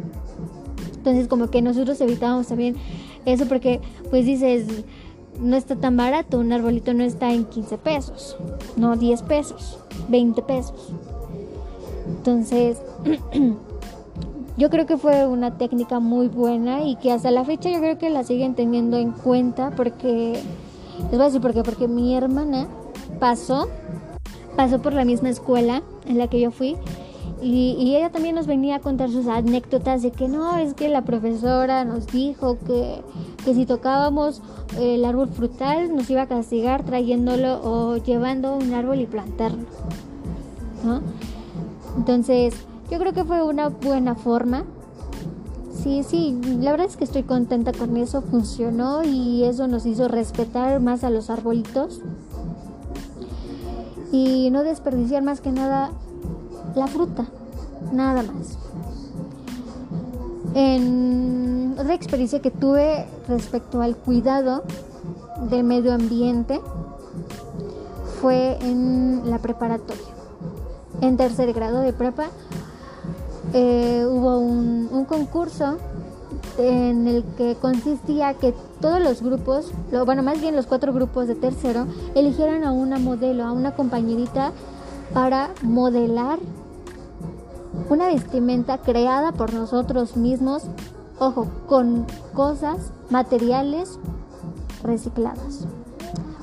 Entonces 0.95 1.27
como 1.27 1.49
que 1.49 1.61
nosotros 1.61 1.99
evitábamos 2.01 2.47
también 2.47 2.75
eso 3.25 3.45
porque 3.47 3.81
pues 4.09 4.25
dices, 4.25 4.83
no 5.39 5.55
está 5.55 5.75
tan 5.75 5.97
barato, 5.97 6.39
un 6.39 6.51
arbolito 6.53 6.93
no 6.93 7.03
está 7.03 7.33
en 7.33 7.45
15 7.45 7.77
pesos, 7.77 8.37
no 8.77 8.95
10 8.95 9.23
pesos, 9.23 9.79
20 10.09 10.41
pesos. 10.43 10.93
Entonces, 12.07 12.81
yo 14.57 14.69
creo 14.69 14.85
que 14.85 14.97
fue 14.97 15.25
una 15.25 15.57
técnica 15.57 15.99
muy 15.99 16.27
buena 16.27 16.83
y 16.83 16.95
que 16.97 17.11
hasta 17.11 17.31
la 17.31 17.45
fecha 17.45 17.69
yo 17.69 17.79
creo 17.79 17.97
que 17.97 18.09
la 18.09 18.23
siguen 18.23 18.53
teniendo 18.53 18.97
en 18.97 19.11
cuenta 19.11 19.71
porque, 19.75 20.33
les 20.99 21.11
voy 21.11 21.21
a 21.21 21.25
decir 21.25 21.41
por 21.41 21.53
qué, 21.53 21.63
porque 21.63 21.87
mi 21.87 22.15
hermana 22.15 22.67
pasó, 23.21 23.69
pasó 24.55 24.81
por 24.81 24.93
la 24.93 25.05
misma 25.05 25.29
escuela 25.29 25.83
en 26.07 26.17
la 26.17 26.27
que 26.27 26.39
yo 26.39 26.49
fui 26.49 26.75
y, 27.39 27.95
ella 27.95 28.11
también 28.11 28.35
nos 28.35 28.47
venía 28.47 28.77
a 28.77 28.79
contar 28.79 29.09
sus 29.09 29.27
anécdotas 29.27 30.01
de 30.01 30.11
que 30.11 30.27
no, 30.27 30.57
es 30.57 30.73
que 30.73 30.89
la 30.89 31.03
profesora 31.03 31.85
nos 31.85 32.07
dijo 32.07 32.57
que, 32.65 33.01
que 33.45 33.53
si 33.53 33.65
tocábamos 33.65 34.41
el 34.79 35.05
árbol 35.05 35.27
frutal 35.27 35.95
nos 35.95 36.09
iba 36.09 36.23
a 36.23 36.27
castigar 36.27 36.83
trayéndolo 36.83 37.61
o 37.63 37.97
llevando 37.97 38.55
un 38.55 38.73
árbol 38.73 39.01
y 39.01 39.05
plantarlo. 39.05 39.65
Entonces, 41.95 42.55
yo 42.89 42.97
creo 42.97 43.13
que 43.13 43.23
fue 43.23 43.43
una 43.43 43.69
buena 43.69 44.15
forma. 44.15 44.63
Sí, 45.83 46.03
sí, 46.03 46.39
la 46.59 46.71
verdad 46.71 46.87
es 46.87 46.97
que 46.97 47.03
estoy 47.03 47.23
contenta 47.23 47.71
con 47.71 47.97
eso, 47.97 48.21
funcionó 48.21 49.03
y 49.03 49.43
eso 49.43 49.67
nos 49.67 49.85
hizo 49.85 50.07
respetar 50.07 50.79
más 50.79 51.03
a 51.03 51.09
los 51.09 51.29
arbolitos 51.29 52.01
y 54.11 54.49
no 54.51 54.63
desperdiciar 54.63 55.23
más 55.23 55.41
que 55.41 55.51
nada 55.51 55.91
la 56.75 56.87
fruta, 56.87 57.25
nada 57.91 58.23
más. 58.23 58.57
En 60.53 61.75
otra 61.79 61.93
experiencia 61.93 62.41
que 62.41 62.51
tuve 62.51 63.05
respecto 63.27 63.81
al 63.81 63.95
cuidado 63.95 64.63
del 65.49 65.63
medio 65.63 65.93
ambiente 65.93 66.59
fue 68.21 68.57
en 68.61 69.29
la 69.29 69.39
preparatoria. 69.39 70.03
En 70.99 71.17
tercer 71.17 71.51
grado 71.53 71.79
de 71.79 71.93
prepa 71.93 72.27
eh, 73.53 74.05
hubo 74.07 74.37
un, 74.37 74.89
un, 74.91 75.05
concurso 75.05 75.77
en 76.58 77.08
el 77.08 77.24
que 77.38 77.55
consistía 77.55 78.34
que 78.34 78.53
todos 78.79 79.01
los 79.01 79.22
grupos, 79.22 79.72
bueno, 80.05 80.24
más 80.24 80.41
bien 80.41 80.55
los 80.55 80.65
cuatro 80.67 80.93
grupos 80.93 81.27
de 81.27 81.36
tercero, 81.36 81.86
eligieran 82.15 82.63
a 82.63 82.72
una 82.72 83.00
modelo, 83.00 83.43
a 83.43 83.51
una 83.51 83.75
compañerita 83.75 84.51
para 85.13 85.51
modelar 85.62 86.39
una 87.89 88.08
vestimenta 88.08 88.77
creada 88.77 89.31
por 89.31 89.53
nosotros 89.53 90.15
mismos, 90.15 90.63
ojo, 91.20 91.48
con 91.67 92.05
cosas, 92.34 92.91
materiales 93.10 94.00
recicladas. 94.84 95.65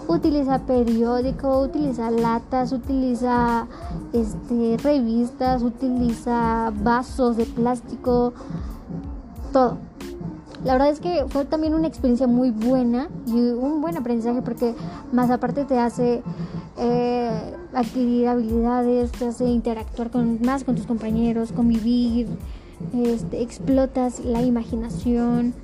Utiliza 0.06 0.60
periódico, 0.60 1.60
utiliza 1.60 2.10
latas, 2.10 2.72
utiliza 2.72 3.66
este, 4.12 4.78
revistas, 4.82 5.62
utiliza 5.62 6.72
vasos 6.74 7.36
de 7.36 7.44
plástico, 7.44 8.32
todo. 9.48 9.78
La 10.64 10.72
verdad 10.72 10.90
es 10.90 11.00
que 11.00 11.24
fue 11.28 11.44
también 11.44 11.74
una 11.74 11.86
experiencia 11.86 12.26
muy 12.26 12.50
buena 12.50 13.08
y 13.26 13.32
un 13.32 13.80
buen 13.80 13.96
aprendizaje 13.96 14.42
porque 14.42 14.74
más 15.12 15.30
aparte 15.30 15.64
te 15.64 15.78
hace 15.78 16.22
eh, 16.76 17.54
adquirir 17.72 18.26
habilidades, 18.26 19.12
te 19.12 19.26
hace 19.26 19.44
interactuar 19.44 20.10
con, 20.10 20.40
más 20.42 20.64
con 20.64 20.74
tus 20.74 20.86
compañeros, 20.86 21.52
convivir, 21.52 22.26
este, 22.92 23.42
explotas 23.42 24.24
la 24.24 24.42
imaginación, 24.42 25.54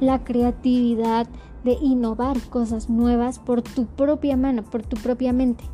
la 0.00 0.24
creatividad 0.24 1.26
de 1.64 1.72
innovar 1.72 2.40
cosas 2.48 2.88
nuevas 2.88 3.38
por 3.38 3.60
tu 3.60 3.86
propia 3.86 4.36
mano, 4.36 4.62
por 4.62 4.82
tu 4.82 4.96
propia 4.96 5.32
mente. 5.32 5.64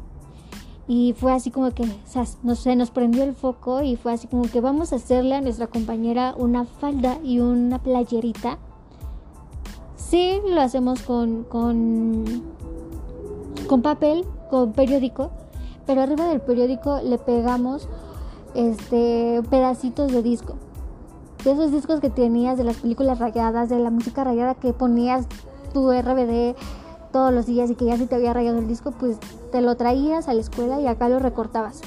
Y 0.88 1.14
fue 1.16 1.32
así 1.32 1.50
como 1.50 1.70
que 1.70 1.84
no 2.42 2.54
se 2.54 2.76
nos 2.76 2.90
prendió 2.90 3.22
el 3.22 3.34
foco 3.34 3.82
y 3.82 3.96
fue 3.96 4.12
así 4.12 4.26
como 4.26 4.42
que 4.42 4.60
vamos 4.60 4.92
a 4.92 4.96
hacerle 4.96 5.36
a 5.36 5.40
nuestra 5.40 5.68
compañera 5.68 6.34
una 6.36 6.64
falda 6.64 7.18
y 7.22 7.40
una 7.40 7.78
playerita. 7.78 8.58
Sí, 9.96 10.40
lo 10.46 10.60
hacemos 10.60 11.02
con, 11.02 11.44
con 11.44 12.24
con 13.66 13.82
papel, 13.82 14.24
con 14.50 14.72
periódico, 14.72 15.30
pero 15.86 16.02
arriba 16.02 16.26
del 16.26 16.40
periódico 16.40 17.00
le 17.02 17.18
pegamos 17.18 17.88
este 18.54 19.42
pedacitos 19.48 20.12
de 20.12 20.22
disco. 20.22 20.56
De 21.44 21.52
esos 21.52 21.72
discos 21.72 22.00
que 22.00 22.10
tenías 22.10 22.58
de 22.58 22.64
las 22.64 22.76
películas 22.76 23.18
rayadas, 23.18 23.68
de 23.68 23.78
la 23.78 23.90
música 23.90 24.24
rayada 24.24 24.54
que 24.54 24.72
ponías 24.72 25.26
tu 25.72 25.90
RBD 25.90 26.54
todos 27.12 27.32
los 27.32 27.46
días 27.46 27.70
y 27.70 27.74
que 27.74 27.84
ya 27.84 27.96
si 27.96 28.06
te 28.06 28.14
había 28.14 28.32
rayado 28.32 28.58
el 28.58 28.66
disco, 28.66 28.92
pues 28.92 29.18
te 29.50 29.60
lo 29.60 29.76
traías 29.76 30.28
a 30.28 30.34
la 30.34 30.40
escuela 30.40 30.80
y 30.80 30.86
acá 30.86 31.08
lo 31.08 31.18
recortabas. 31.18 31.80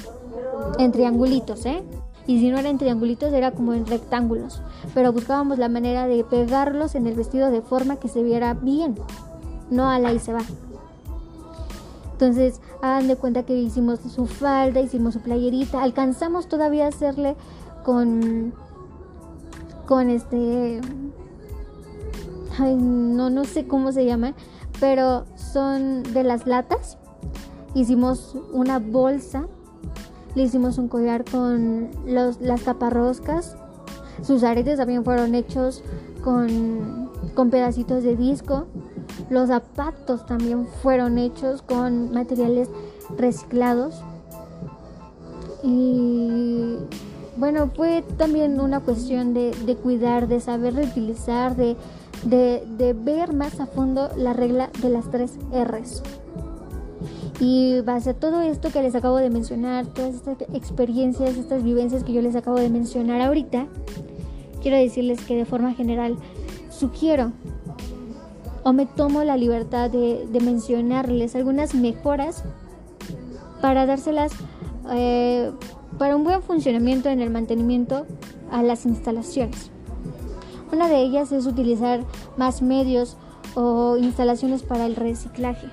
En 0.80 0.92
triangulitos, 0.92 1.66
¿eh? 1.66 1.84
Y 2.28 2.40
si 2.40 2.50
no 2.50 2.58
era 2.58 2.70
en 2.70 2.78
triangulitos, 2.78 3.34
era 3.34 3.52
como 3.52 3.74
en 3.74 3.86
rectángulos. 3.86 4.62
Pero 4.94 5.12
buscábamos 5.12 5.60
la 5.60 5.70
manera 5.70 6.08
de 6.08 6.24
pegarlos 6.24 6.96
en 6.96 7.08
el 7.08 7.16
vestido 7.16 7.52
de 7.52 7.62
forma 7.62 7.98
que 7.98 8.08
se 8.08 8.24
viera 8.24 8.54
bien. 8.54 8.96
No 9.70 9.90
a 9.90 10.00
la 10.00 10.14
y 10.14 10.20
se 10.20 10.34
va. 10.34 10.42
Entonces, 12.14 12.62
hagan 12.82 13.08
de 13.08 13.16
cuenta 13.16 13.44
que 13.44 13.56
hicimos 13.56 14.00
su 14.00 14.26
falda, 14.26 14.80
hicimos 14.80 15.14
su 15.16 15.20
playerita, 15.20 15.84
alcanzamos 15.84 16.48
todavía 16.48 16.86
a 16.86 16.90
hacerle 16.90 17.36
con 17.84 18.54
con 19.86 20.10
este 20.10 20.82
ay, 22.60 22.76
no 22.76 23.30
no 23.30 23.46
sé 23.46 23.68
cómo 23.68 23.92
se 23.92 24.06
llaman, 24.06 24.36
pero 24.80 25.26
son 25.36 26.04
de 26.04 26.24
las 26.24 26.48
latas. 26.48 26.98
Hicimos 27.74 28.36
una 28.54 28.80
bolsa, 28.80 29.48
le 30.36 30.44
hicimos 30.44 30.78
un 30.78 30.88
collar 30.88 31.26
con 31.26 31.90
los, 32.06 32.40
las 32.42 32.62
taparroscas. 32.62 33.58
Sus 34.22 34.44
aretes 34.44 34.78
también 34.78 35.04
fueron 35.04 35.36
hechos 35.36 35.84
con, 36.24 37.12
con 37.34 37.50
pedacitos 37.50 38.04
de 38.04 38.16
disco. 38.16 38.68
Los 39.30 39.50
zapatos 39.50 40.26
también 40.26 40.68
fueron 40.82 41.18
hechos 41.18 41.62
con 41.62 42.12
materiales 42.12 42.70
reciclados. 43.18 44.02
Y 45.64 46.78
bueno, 47.38 47.70
fue 47.76 48.04
también 48.18 48.60
una 48.60 48.80
cuestión 48.80 49.34
de, 49.34 49.78
cuidar, 49.82 50.28
de 50.28 50.40
saber 50.40 50.76
reutilizar, 50.76 51.56
de, 51.56 51.76
de, 52.24 52.96
ver 52.98 53.34
más 53.34 53.60
a 53.60 53.66
fondo 53.66 54.10
la 54.16 54.34
regla 54.34 54.70
de 54.82 54.90
las 54.90 55.10
tres 55.12 55.38
R's. 55.52 56.02
Y 57.40 57.82
base 57.82 58.12
a 58.12 58.14
todo 58.14 58.42
esto 58.42 58.72
que 58.72 58.82
les 58.82 58.96
acabo 58.96 59.18
de 59.18 59.30
mencionar, 59.30 59.86
todas 59.88 60.16
estas 60.16 60.38
experiencias, 60.54 61.38
estas 61.38 61.64
vivencias 61.64 62.04
que 62.04 62.14
yo 62.14 62.22
les 62.22 62.36
acabo 62.36 62.58
de 62.58 62.70
mencionar 62.70 63.22
ahorita, 63.22 63.68
quiero 64.62 64.78
decirles 64.78 65.22
que 65.22 65.36
de 65.36 65.46
forma 65.46 65.74
general 65.74 66.18
sugiero 66.70 67.34
o 68.64 68.74
me 68.74 68.86
tomo 68.88 69.24
la 69.24 69.38
libertad 69.38 69.92
de, 69.92 70.28
mencionarles 70.42 71.36
algunas 71.36 71.76
mejoras 71.76 72.44
para 73.62 73.86
dárselas 73.86 74.32
eh, 74.92 75.52
para 76.00 76.16
un 76.16 76.24
buen 76.24 76.42
funcionamiento 76.42 77.10
en 77.10 77.22
el 77.22 77.30
mantenimiento 77.30 78.06
a 78.52 78.64
las 78.64 78.86
instalaciones. 78.86 79.72
Una 80.72 80.88
de 80.88 81.02
ellas 81.02 81.32
es 81.32 81.46
utilizar 81.46 82.02
más 82.38 82.62
medios 82.62 83.18
o 83.56 83.98
instalaciones 83.98 84.64
para 84.64 84.86
el 84.86 84.96
reciclaje. 84.96 85.68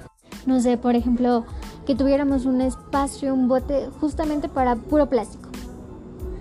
No 0.46 0.60
sé, 0.60 0.76
por 0.76 0.94
ejemplo, 0.94 1.44
que 1.86 1.94
tuviéramos 1.94 2.46
un 2.46 2.60
espacio, 2.60 3.34
un 3.34 3.48
bote 3.48 3.88
justamente 4.00 4.48
para 4.48 4.76
puro 4.76 5.08
plástico, 5.08 5.48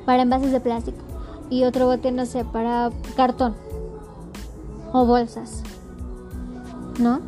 para 0.05 0.24
envases 0.24 0.51
de 0.51 0.60
plástico, 0.60 1.00
y 1.50 1.63
otro 1.63 1.86
bote, 1.86 2.12
no 2.12 2.25
sé, 2.25 2.46
para 2.46 2.91
cartón 3.15 3.55
o 4.93 5.05
bolsas. 5.05 5.63
¿no? 7.00 7.20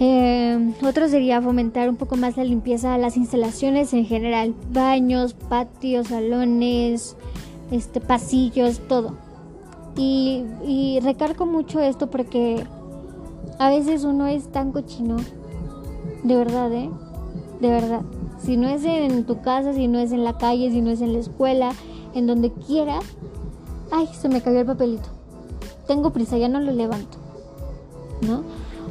Eh, 0.00 0.74
otro 0.86 1.08
sería 1.08 1.42
fomentar 1.42 1.88
un 1.88 1.96
poco 1.96 2.16
más 2.16 2.36
la 2.36 2.44
limpieza 2.44 2.92
de 2.92 2.98
las 2.98 3.16
instalaciones 3.16 3.92
en 3.94 4.04
general, 4.04 4.54
baños, 4.70 5.34
patios, 5.34 6.08
salones, 6.08 7.16
este, 7.72 8.00
pasillos, 8.00 8.80
todo. 8.86 9.16
Y, 9.98 10.44
y 10.64 11.00
mucho 11.44 11.80
esto 11.80 12.08
porque 12.08 12.64
a 13.58 13.68
veces 13.68 14.04
uno 14.04 14.28
es 14.28 14.46
tan 14.52 14.70
cochino, 14.70 15.16
de 16.22 16.36
verdad, 16.36 16.72
¿eh? 16.72 16.88
De 17.60 17.68
verdad. 17.68 18.02
Si 18.38 18.56
no 18.56 18.68
es 18.68 18.84
en 18.84 19.24
tu 19.24 19.40
casa, 19.40 19.72
si 19.72 19.88
no 19.88 19.98
es 19.98 20.12
en 20.12 20.22
la 20.22 20.38
calle, 20.38 20.70
si 20.70 20.80
no 20.80 20.90
es 20.90 21.00
en 21.00 21.12
la 21.12 21.18
escuela, 21.18 21.72
en 22.14 22.28
donde 22.28 22.52
quiera. 22.52 23.00
Ay, 23.90 24.08
se 24.12 24.28
me 24.28 24.40
cayó 24.40 24.60
el 24.60 24.66
papelito. 24.66 25.08
Tengo 25.88 26.12
prisa, 26.12 26.38
ya 26.38 26.48
no 26.48 26.60
lo 26.60 26.70
levanto. 26.70 27.18
¿No? 28.22 28.44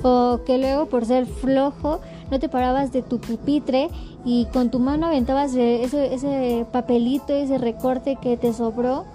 O 0.04 0.42
que 0.46 0.58
luego 0.58 0.88
por 0.88 1.06
ser 1.06 1.26
flojo 1.26 2.02
no 2.30 2.40
te 2.40 2.50
parabas 2.50 2.92
de 2.92 3.02
tu 3.02 3.20
pupitre 3.20 3.90
y 4.26 4.46
con 4.48 4.70
tu 4.70 4.80
mano 4.80 5.08
aventabas 5.08 5.56
ese, 5.56 6.14
ese 6.14 6.66
papelito, 6.74 7.34
ese 7.34 7.58
recorte 7.58 8.18
que 8.18 8.36
te 8.36 8.52
sobró 8.52 9.06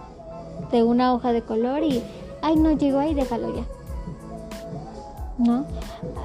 de 0.71 0.83
una 0.83 1.15
hoja 1.15 1.33
de 1.33 1.43
color 1.43 1.83
y, 1.83 2.03
ay, 2.43 2.57
no 2.57 2.73
llegó 2.73 2.99
ahí, 2.99 3.15
déjalo 3.15 3.55
ya. 3.55 3.65
¿No? 5.39 5.65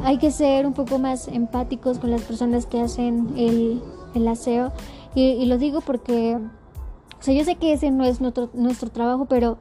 Hay 0.03 0.17
que 0.17 0.31
ser 0.31 0.65
un 0.65 0.73
poco 0.73 0.99
más 0.99 1.27
empáticos 1.27 1.97
con 1.99 2.11
las 2.11 2.21
personas 2.21 2.65
que 2.65 2.81
hacen 2.81 3.33
el, 3.37 3.81
el 4.13 4.27
aseo. 4.27 4.71
Y, 5.15 5.23
y, 5.23 5.45
lo 5.45 5.57
digo 5.57 5.81
porque, 5.81 6.37
o 6.37 7.23
sea, 7.23 7.33
yo 7.33 7.43
sé 7.43 7.55
que 7.55 7.73
ese 7.73 7.89
no 7.89 8.03
es 8.03 8.21
nuestro, 8.21 8.49
nuestro 8.53 8.89
trabajo, 8.89 9.25
pero 9.25 9.57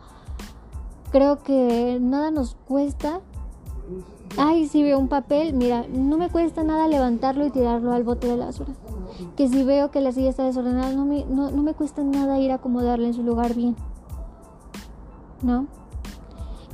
creo 1.10 1.42
que 1.42 1.98
nada 2.00 2.30
nos 2.30 2.56
cuesta 2.66 3.20
Ay, 4.36 4.68
si 4.68 4.82
veo 4.82 4.98
un 4.98 5.08
papel, 5.08 5.54
mira, 5.54 5.86
no 5.88 6.18
me 6.18 6.28
cuesta 6.28 6.62
nada 6.62 6.88
levantarlo 6.88 7.46
y 7.46 7.50
tirarlo 7.50 7.92
al 7.92 8.04
bote 8.04 8.26
de 8.26 8.36
la 8.36 8.46
basura. 8.46 8.72
Que 9.34 9.48
si 9.48 9.62
veo 9.62 9.90
que 9.90 10.02
la 10.02 10.12
silla 10.12 10.28
está 10.28 10.44
desordenada, 10.44 10.92
no 10.92 11.06
me, 11.06 11.24
no, 11.24 11.50
me 11.62 11.72
cuesta 11.72 12.02
nada 12.02 12.38
ir 12.38 12.50
a 12.50 12.56
acomodarla 12.56 13.06
en 13.06 13.14
su 13.14 13.22
lugar 13.22 13.54
bien. 13.54 13.76
¿No? 15.46 15.66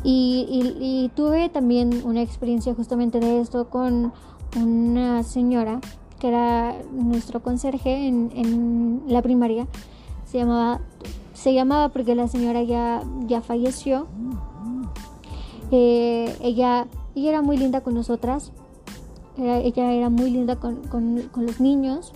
Y, 0.02 1.11
tuve 1.14 1.49
también 1.49 2.02
una 2.05 2.23
experiencia 2.23 2.75
justamente 2.75 3.21
de 3.21 3.41
esto 3.41 3.69
con 3.69 4.12
una 4.57 5.23
señora 5.23 5.81
que 6.19 6.29
era 6.29 6.75
nuestro 6.91 7.41
conserje 7.41 8.09
en, 8.09 8.33
en 8.35 9.02
la 9.07 9.23
primaria. 9.23 9.69
Se 10.25 10.38
llamaba, 10.38 10.81
se 11.35 11.55
llamaba 11.55 11.91
porque 11.91 12.17
la 12.17 12.26
señora 12.26 12.62
ya, 12.62 13.02
ya 13.26 13.43
falleció. 13.43 14.09
Eh, 15.71 16.37
ella 16.41 16.87
ella 17.14 17.31
era 17.31 17.43
muy 17.43 17.57
linda 17.57 17.83
con 17.83 17.95
nosotras. 17.95 18.52
ella 19.37 19.93
era 19.93 20.09
muy 20.09 20.31
linda 20.31 20.57
con, 20.57 21.31
los 21.37 21.61
niños. 21.61 22.12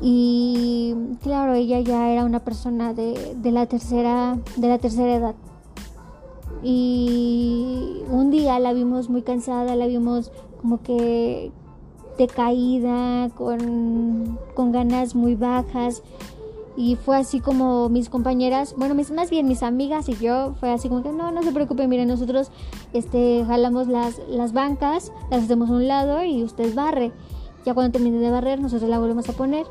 Y 0.00 0.94
claro, 1.22 1.54
ella 1.54 1.80
ya 1.80 2.10
era 2.10 2.24
una 2.24 2.40
persona 2.40 2.94
de, 2.94 3.36
la 3.44 3.66
tercera, 3.66 4.38
de 4.56 4.68
la 4.68 4.78
tercera 4.78 5.14
edad. 5.14 5.34
Y 6.62 8.02
un 8.10 8.30
día 8.30 8.58
la 8.58 8.72
vimos 8.72 9.08
muy 9.08 9.22
cansada, 9.22 9.76
la 9.76 9.86
vimos 9.86 10.32
como 10.60 10.82
que 10.82 11.52
decaída, 12.16 13.30
con, 13.36 14.38
con 14.54 14.72
ganas 14.72 15.14
muy 15.14 15.36
bajas 15.36 16.02
y 16.78 16.94
fue 16.94 17.16
así 17.16 17.40
como 17.40 17.88
mis 17.88 18.08
compañeras, 18.08 18.74
bueno, 18.76 18.94
mis, 18.94 19.10
más 19.10 19.30
bien 19.30 19.48
mis 19.48 19.64
amigas 19.64 20.08
y 20.08 20.14
yo, 20.14 20.54
fue 20.60 20.70
así 20.70 20.88
como 20.88 21.02
que 21.02 21.10
no, 21.10 21.32
no 21.32 21.42
se 21.42 21.50
preocupen, 21.50 21.90
miren, 21.90 22.06
nosotros 22.06 22.52
este, 22.92 23.44
jalamos 23.44 23.88
las, 23.88 24.20
las 24.28 24.52
bancas, 24.52 25.12
las 25.28 25.42
hacemos 25.42 25.70
a 25.70 25.72
un 25.72 25.88
lado 25.88 26.24
y 26.24 26.44
usted 26.44 26.72
barre. 26.76 27.10
Ya 27.68 27.74
cuando 27.74 27.92
termine 27.92 28.16
de 28.16 28.30
barrer, 28.30 28.62
nosotros 28.62 28.88
la 28.88 28.98
volvemos 28.98 29.28
a 29.28 29.34
poner. 29.34 29.66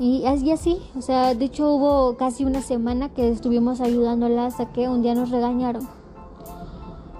Y 0.00 0.26
así, 0.26 0.50
así, 0.50 0.82
o 0.98 1.02
sea, 1.02 1.34
de 1.34 1.44
hecho 1.44 1.72
hubo 1.72 2.16
casi 2.16 2.44
una 2.44 2.62
semana 2.62 3.10
que 3.10 3.30
estuvimos 3.30 3.80
ayudándola 3.80 4.46
hasta 4.46 4.72
que 4.72 4.88
un 4.88 5.02
día 5.02 5.14
nos 5.14 5.30
regañaron. 5.30 5.86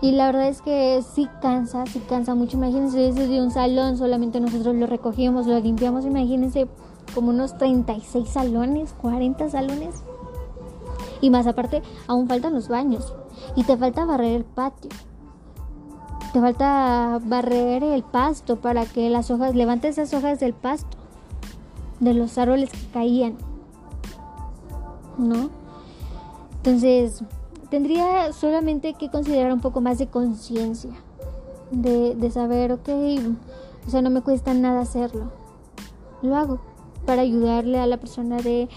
Y 0.01 0.11
la 0.11 0.27
verdad 0.27 0.49
es 0.49 0.61
que 0.61 1.05
sí 1.15 1.29
cansa, 1.41 1.87
sí 1.87 2.01
cansa 2.01 2.35
mucho. 2.35 2.57
Imagínense, 2.57 2.99
desde 2.99 3.41
un 3.41 3.53
salón 3.53 3.97
solamente 3.97 4.41
nosotros 4.41 4.75
lo 4.75 4.89
recogíamos, 4.89 5.47
lo 5.47 5.57
limpiamos. 5.61 6.05
Imagínense 6.05 6.67
como 7.15 7.29
unos 7.29 7.57
36 7.57 8.29
salones, 8.29 8.93
40 9.01 9.51
salones. 9.51 10.03
Y 11.21 11.31
más 11.31 11.47
aparte, 11.47 11.81
aún 12.09 12.27
faltan 12.27 12.55
los 12.55 12.67
baños. 12.67 13.15
Y 13.55 13.63
te 13.63 13.77
falta 13.77 14.05
barrer 14.05 14.35
el 14.35 14.45
patio. 14.45 14.91
Te 16.37 16.43
falta 16.43 17.19
barrer 17.25 17.83
el 17.83 18.03
pasto 18.03 18.57
para 18.57 18.85
que 18.85 19.09
las 19.09 19.31
hojas, 19.31 19.55
levantes 19.55 19.97
esas 19.97 20.13
hojas 20.13 20.39
del 20.39 20.53
pasto, 20.53 20.99
de 21.99 22.13
los 22.13 22.37
árboles 22.37 22.69
que 22.69 22.87
caían. 22.93 23.39
¿No? 25.17 25.49
Entonces, 26.57 27.25
tendría 27.71 28.35
solamente 28.35 28.93
que 28.93 29.09
considerar 29.09 29.51
un 29.51 29.63
poco 29.63 29.81
más 29.81 29.97
de 29.97 30.09
conciencia. 30.09 30.91
De, 31.71 32.15
de 32.15 32.31
saber, 32.31 32.71
ok, 32.71 32.91
o 33.87 33.91
sea, 33.91 34.03
no 34.03 34.11
me 34.11 34.21
cuesta 34.21 34.53
nada 34.53 34.83
hacerlo. 34.83 35.33
Lo 36.21 36.37
hago 36.37 36.61
para 37.07 37.23
ayudarle 37.23 37.79
a 37.79 37.87
la 37.87 37.97
persona 37.97 38.37
de 38.37 38.69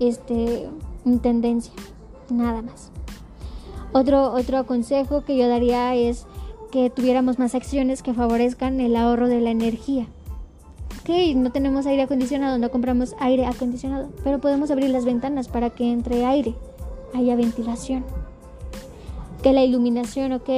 este 0.00 0.68
intendencia, 1.04 1.74
nada 2.28 2.60
más. 2.60 2.90
Otro, 3.92 4.32
otro 4.32 4.66
consejo 4.66 5.22
que 5.24 5.36
yo 5.36 5.46
daría 5.46 5.94
es 5.94 6.26
que 6.74 6.90
tuviéramos 6.90 7.38
más 7.38 7.54
acciones 7.54 8.02
que 8.02 8.14
favorezcan 8.14 8.80
el 8.80 8.96
ahorro 8.96 9.28
de 9.28 9.40
la 9.40 9.50
energía. 9.50 10.08
Ok, 11.00 11.36
no 11.36 11.52
tenemos 11.52 11.86
aire 11.86 12.02
acondicionado, 12.02 12.58
no 12.58 12.68
compramos 12.72 13.14
aire 13.20 13.46
acondicionado, 13.46 14.08
pero 14.24 14.40
podemos 14.40 14.72
abrir 14.72 14.90
las 14.90 15.04
ventanas 15.04 15.46
para 15.46 15.70
que 15.70 15.92
entre 15.92 16.26
aire, 16.26 16.56
haya 17.14 17.36
ventilación. 17.36 18.04
Que 19.40 19.52
la 19.52 19.62
iluminación, 19.62 20.32
ok, 20.32 20.48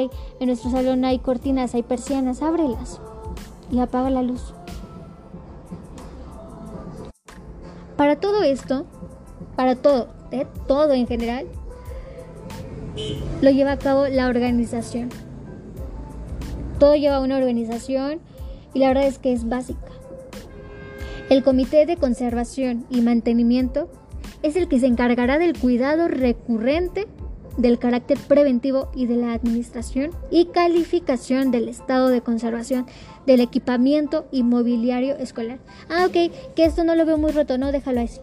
en 0.40 0.46
nuestro 0.46 0.70
salón 0.70 1.04
hay 1.04 1.18
cortinas, 1.18 1.74
hay 1.74 1.82
persianas, 1.82 2.40
ábrelas 2.40 2.98
y 3.70 3.80
apaga 3.80 4.08
la 4.08 4.22
luz. 4.22 4.54
Para 7.98 8.16
todo 8.16 8.42
esto, 8.42 8.86
para 9.54 9.76
todo, 9.76 10.08
¿eh? 10.30 10.46
todo 10.66 10.94
en 10.94 11.06
general, 11.06 11.46
lo 13.42 13.50
lleva 13.50 13.72
a 13.72 13.78
cabo 13.78 14.08
la 14.08 14.28
organización. 14.28 15.25
Todo 16.78 16.94
lleva 16.96 17.16
a 17.16 17.20
una 17.20 17.36
organización 17.36 18.20
y 18.74 18.80
la 18.80 18.88
verdad 18.88 19.06
es 19.06 19.18
que 19.18 19.32
es 19.32 19.48
básica. 19.48 19.80
El 21.30 21.42
Comité 21.42 21.86
de 21.86 21.96
Conservación 21.96 22.86
y 22.90 23.00
Mantenimiento 23.00 23.90
es 24.42 24.56
el 24.56 24.68
que 24.68 24.78
se 24.78 24.86
encargará 24.86 25.38
del 25.38 25.58
cuidado 25.58 26.08
recurrente 26.08 27.06
del 27.56 27.78
carácter 27.78 28.18
preventivo 28.28 28.90
y 28.94 29.06
de 29.06 29.16
la 29.16 29.32
administración 29.32 30.10
y 30.30 30.46
calificación 30.46 31.50
del 31.50 31.68
estado 31.68 32.08
de 32.08 32.20
conservación 32.20 32.86
del 33.26 33.40
equipamiento 33.40 34.26
inmobiliario 34.30 35.16
escolar. 35.16 35.58
Ah, 35.88 36.06
ok, 36.06 36.54
que 36.54 36.64
esto 36.64 36.84
no 36.84 36.94
lo 36.94 37.06
veo 37.06 37.18
muy 37.18 37.32
roto, 37.32 37.58
no, 37.58 37.72
déjalo 37.72 38.00
así. 38.00 38.20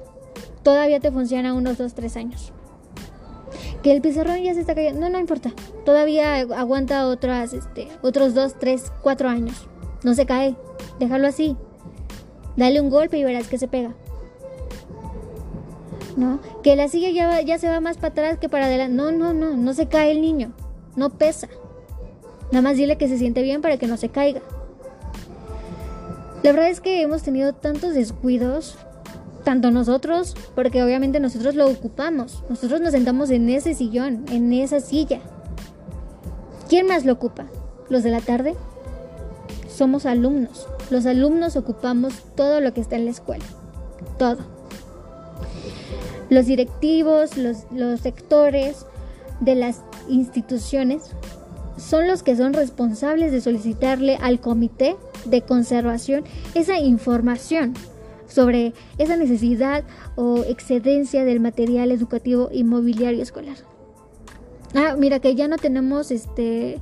Todavía 0.62 1.00
te 1.00 1.12
funciona 1.12 1.54
unos 1.54 1.78
2, 1.78 1.94
3 1.94 2.18
años. 2.18 2.54
Que 3.84 3.92
el 3.92 4.02
pizarrón 4.02 4.42
ya 4.42 4.54
se 4.54 4.62
está 4.62 4.74
cayendo, 4.74 5.02
no, 5.02 5.10
no 5.10 5.20
importa. 5.20 5.52
Todavía 5.86 6.38
aguanta 6.38 7.06
otras, 7.08 7.54
este, 7.54 7.90
otros 8.02 8.34
2, 8.34 8.56
3, 8.60 8.92
4 9.02 9.30
años. 9.30 9.68
No 10.04 10.16
se 10.16 10.26
cae, 10.26 10.56
déjalo 11.00 11.28
así. 11.28 11.58
Dale 12.56 12.82
un 12.82 12.90
golpe 12.90 13.18
y 13.18 13.24
verás 13.24 13.48
que 13.48 13.58
se 13.58 13.68
pega. 13.68 13.94
¿no? 16.18 16.40
Que 16.62 16.76
la 16.76 16.88
silla 16.88 17.10
ya, 17.10 17.42
ya 17.42 17.58
se 17.58 17.70
va 17.70 17.80
más 17.80 17.98
para 17.98 18.10
atrás 18.10 18.38
que 18.40 18.50
para 18.50 18.66
adelante. 18.66 18.96
No, 18.96 19.12
no, 19.12 19.34
no, 19.34 19.56
no 19.56 19.74
se 19.74 19.88
cae 19.88 20.12
el 20.12 20.22
niño, 20.22 20.54
no 20.96 21.10
pesa. 21.10 21.48
Nada 22.52 22.62
más 22.62 22.78
dile 22.78 22.98
que 22.98 23.08
se 23.08 23.18
siente 23.18 23.42
bien 23.42 23.62
para 23.62 23.78
que 23.78 23.88
no 23.88 23.98
se 23.98 24.10
caiga. 24.10 24.42
La 26.44 26.52
verdad 26.52 26.70
es 26.70 26.82
que 26.82 27.02
hemos 27.02 27.24
tenido 27.24 27.54
tantos 27.54 27.94
descuidos, 27.94 28.78
tanto 29.44 29.72
nosotros, 29.72 30.36
porque 30.56 30.84
obviamente 30.84 31.20
nosotros 31.20 31.56
lo 31.56 31.68
ocupamos. 31.68 32.44
Nosotros 32.50 32.82
nos 32.82 32.92
sentamos 32.92 33.30
en 33.30 33.50
ese 33.50 33.74
sillón, 33.74 34.26
en 34.30 34.52
esa 34.54 34.80
silla. 34.80 35.20
¿Quién 36.70 36.88
más 36.88 37.06
lo 37.06 37.14
ocupa? 37.14 37.46
¿Los 37.90 38.04
de 38.04 38.12
la 38.12 38.22
tarde? 38.22 38.56
Somos 39.68 40.06
alumnos. 40.06 40.68
Los 40.90 41.06
alumnos 41.06 41.56
ocupamos 41.56 42.14
todo 42.36 42.62
lo 42.62 42.74
que 42.74 42.82
está 42.82 42.96
en 42.96 43.06
la 43.06 43.12
escuela. 43.12 43.46
Todo. 44.18 44.38
Los 46.30 46.46
directivos, 46.46 47.38
los, 47.38 47.66
sectores 48.00 48.86
de 49.40 49.56
las 49.56 49.82
instituciones 50.10 51.04
son 51.78 52.08
los 52.08 52.24
que 52.24 52.36
son 52.36 52.54
responsables 52.54 53.32
de 53.32 53.42
solicitarle 53.42 54.18
al 54.22 54.40
comité 54.40 54.96
de 55.26 55.42
conservación 55.42 56.24
esa 56.56 56.80
información 56.80 57.74
sobre 58.34 58.74
esa 58.98 59.16
necesidad 59.16 59.84
o 60.16 60.44
excedencia 60.44 61.24
del 61.24 61.40
material 61.40 61.92
educativo 61.92 62.50
inmobiliario 62.52 63.22
escolar. 63.22 63.58
Ah, 64.74 64.96
mira 64.98 65.20
que 65.20 65.36
ya 65.36 65.48
no 65.48 65.58
tenemos 65.58 66.10
este 66.10 66.82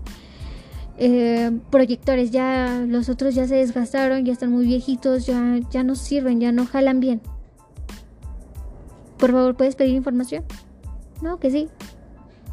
eh, 0.97 1.51
proyectores, 1.69 2.31
ya 2.31 2.85
los 2.87 3.09
otros 3.09 3.35
ya 3.35 3.47
se 3.47 3.55
desgastaron, 3.55 4.23
ya 4.23 4.31
están 4.31 4.51
muy 4.51 4.65
viejitos, 4.65 5.25
ya, 5.25 5.59
ya 5.69 5.83
no 5.83 5.95
sirven, 5.95 6.39
ya 6.39 6.53
no 6.53 6.65
jalan 6.65 7.01
bien. 7.01 7.21
Por 9.17 9.31
favor, 9.31 9.55
¿puedes 9.55 9.75
pedir 9.75 9.95
información? 9.95 10.45
No, 11.21 11.37
que 11.37 11.51
sí. 11.51 11.67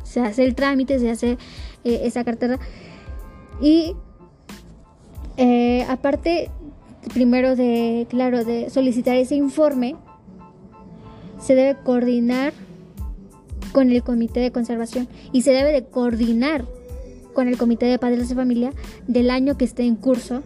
Se 0.02 0.20
hace 0.20 0.44
el 0.44 0.54
trámite, 0.56 0.98
se 0.98 1.10
hace 1.10 1.38
eh, 1.84 2.00
esa 2.02 2.24
cartera. 2.24 2.58
Y 3.60 3.94
eh, 5.36 5.86
aparte, 5.88 6.50
primero 7.08 7.56
de, 7.56 8.06
claro, 8.08 8.44
de 8.44 8.70
solicitar 8.70 9.16
ese 9.16 9.34
informe, 9.34 9.96
se 11.40 11.54
debe 11.54 11.76
coordinar 11.82 12.52
con 13.72 13.90
el 13.90 14.02
comité 14.02 14.40
de 14.40 14.50
conservación 14.50 15.08
y 15.32 15.42
se 15.42 15.52
debe 15.52 15.72
de 15.72 15.84
coordinar 15.84 16.64
con 17.34 17.48
el 17.48 17.56
comité 17.56 17.86
de 17.86 17.98
padres 17.98 18.28
de 18.28 18.34
familia 18.34 18.72
del 19.06 19.30
año 19.30 19.56
que 19.56 19.64
esté 19.64 19.84
en 19.84 19.94
curso 19.94 20.42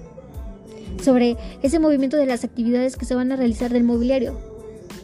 sobre 1.03 1.37
ese 1.63 1.79
movimiento 1.79 2.17
de 2.17 2.27
las 2.27 2.45
actividades 2.45 2.97
que 2.97 3.07
se 3.07 3.15
van 3.15 3.33
a 3.33 3.37
realizar 3.37 3.73
del 3.73 3.85
mobiliario. 3.85 4.39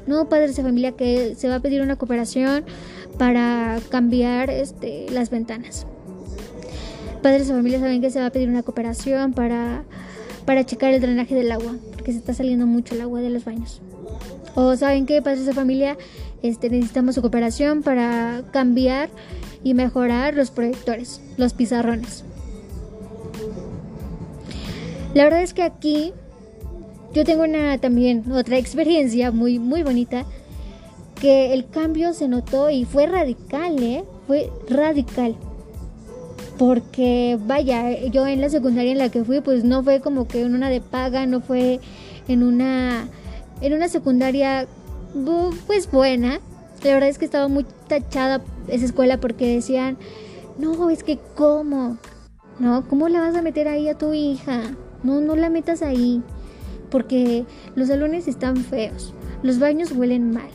No 0.07 0.29
padres 0.29 0.57
de 0.57 0.62
familia 0.62 0.92
que 0.92 1.35
se 1.37 1.49
va 1.49 1.57
a 1.57 1.61
pedir 1.61 1.81
una 1.83 1.97
cooperación 1.97 2.64
para 3.18 3.79
cambiar 3.90 4.51
este, 4.51 5.07
las 5.11 5.31
ventanas. 5.31 5.87
Padres 7.23 7.49
de 7.49 7.55
familia 7.55 7.81
saben 7.81 8.01
que 8.01 8.11
se 8.11 8.21
va 8.21 8.27
a 8.27 8.31
pedir 8.31 8.49
una 8.49 8.62
cooperación 8.62 9.33
para, 9.33 9.85
para 10.49 10.65
checar 10.65 10.95
el 10.95 11.03
drenaje 11.03 11.35
del 11.35 11.53
agua, 11.53 11.75
porque 11.93 12.11
se 12.11 12.17
está 12.17 12.33
saliendo 12.33 12.67
mucho 12.67 12.95
el 12.95 13.03
agua 13.03 13.21
de 13.21 13.29
los 13.29 13.45
baños. 13.45 13.83
O 14.55 14.75
saben 14.77 15.05
que 15.05 15.21
padres 15.21 15.45
de 15.45 15.53
familia 15.53 15.99
este, 16.43 16.71
necesitamos 16.71 17.17
su 17.17 17.21
cooperación 17.21 17.83
para 17.83 18.45
cambiar 18.51 19.11
y 19.63 19.75
mejorar 19.75 20.35
los 20.35 20.51
proyectores, 20.51 21.21
los 21.37 21.53
pizarrones. 21.53 22.25
La 25.13 25.25
verdad 25.25 25.43
es 25.43 25.53
que 25.53 25.65
aquí 25.65 26.15
yo 27.13 27.25
tengo 27.27 27.43
una 27.43 27.77
también 27.77 28.33
otra 28.33 28.57
experiencia 28.57 29.31
muy 29.31 29.59
muy 29.59 29.83
bonita 29.83 30.25
que 31.21 31.53
el 31.53 31.69
cambio 31.69 32.15
se 32.15 32.27
notó 32.27 32.71
y 32.71 32.87
fue 32.87 33.07
radical, 33.07 33.83
¿eh? 33.83 34.03
Fue 34.27 34.51
radical. 34.71 35.37
Porque 36.59 37.38
vaya, 37.47 38.05
yo 38.07 38.27
en 38.27 38.40
la 38.40 38.49
secundaria 38.49 38.92
en 38.92 38.99
la 38.99 39.11
que 39.11 39.25
fui 39.25 39.40
pues 39.40 39.64
no 39.64 39.85
fue 39.85 40.01
como 40.01 40.27
que 40.27 40.42
en 40.42 40.55
una 40.55 40.68
de 40.68 40.81
paga, 40.81 41.25
no 41.27 41.40
fue 41.40 41.81
en 42.27 42.42
una 42.42 43.09
en 43.61 43.73
una 43.75 43.88
secundaria 43.88 44.66
pues 45.66 45.90
buena. 45.90 46.40
La 46.83 46.94
verdad 46.94 47.09
es 47.09 47.18
que 47.18 47.25
estaba 47.25 47.49
muy 47.49 47.64
tachada 47.88 48.42
esa 48.68 48.85
escuela 48.85 49.18
porque 49.18 49.55
decían, 49.55 49.97
no, 50.59 50.90
es 50.90 51.03
que 51.03 51.18
cómo, 51.35 51.97
no, 52.59 52.87
¿cómo 52.88 53.09
la 53.09 53.21
vas 53.21 53.35
a 53.35 53.42
meter 53.42 53.68
ahí 53.68 53.88
a 53.88 53.99
tu 53.99 54.12
hija? 54.12 54.62
No, 55.03 55.21
no 55.21 55.37
la 55.37 55.51
metas 55.51 55.83
ahí, 55.83 56.23
porque 56.90 57.44
los 57.75 57.88
salones 57.88 58.29
están 58.29 58.57
feos, 58.57 59.14
los 59.42 59.59
baños 59.59 59.92
huelen 59.92 60.33
mal, 60.33 60.51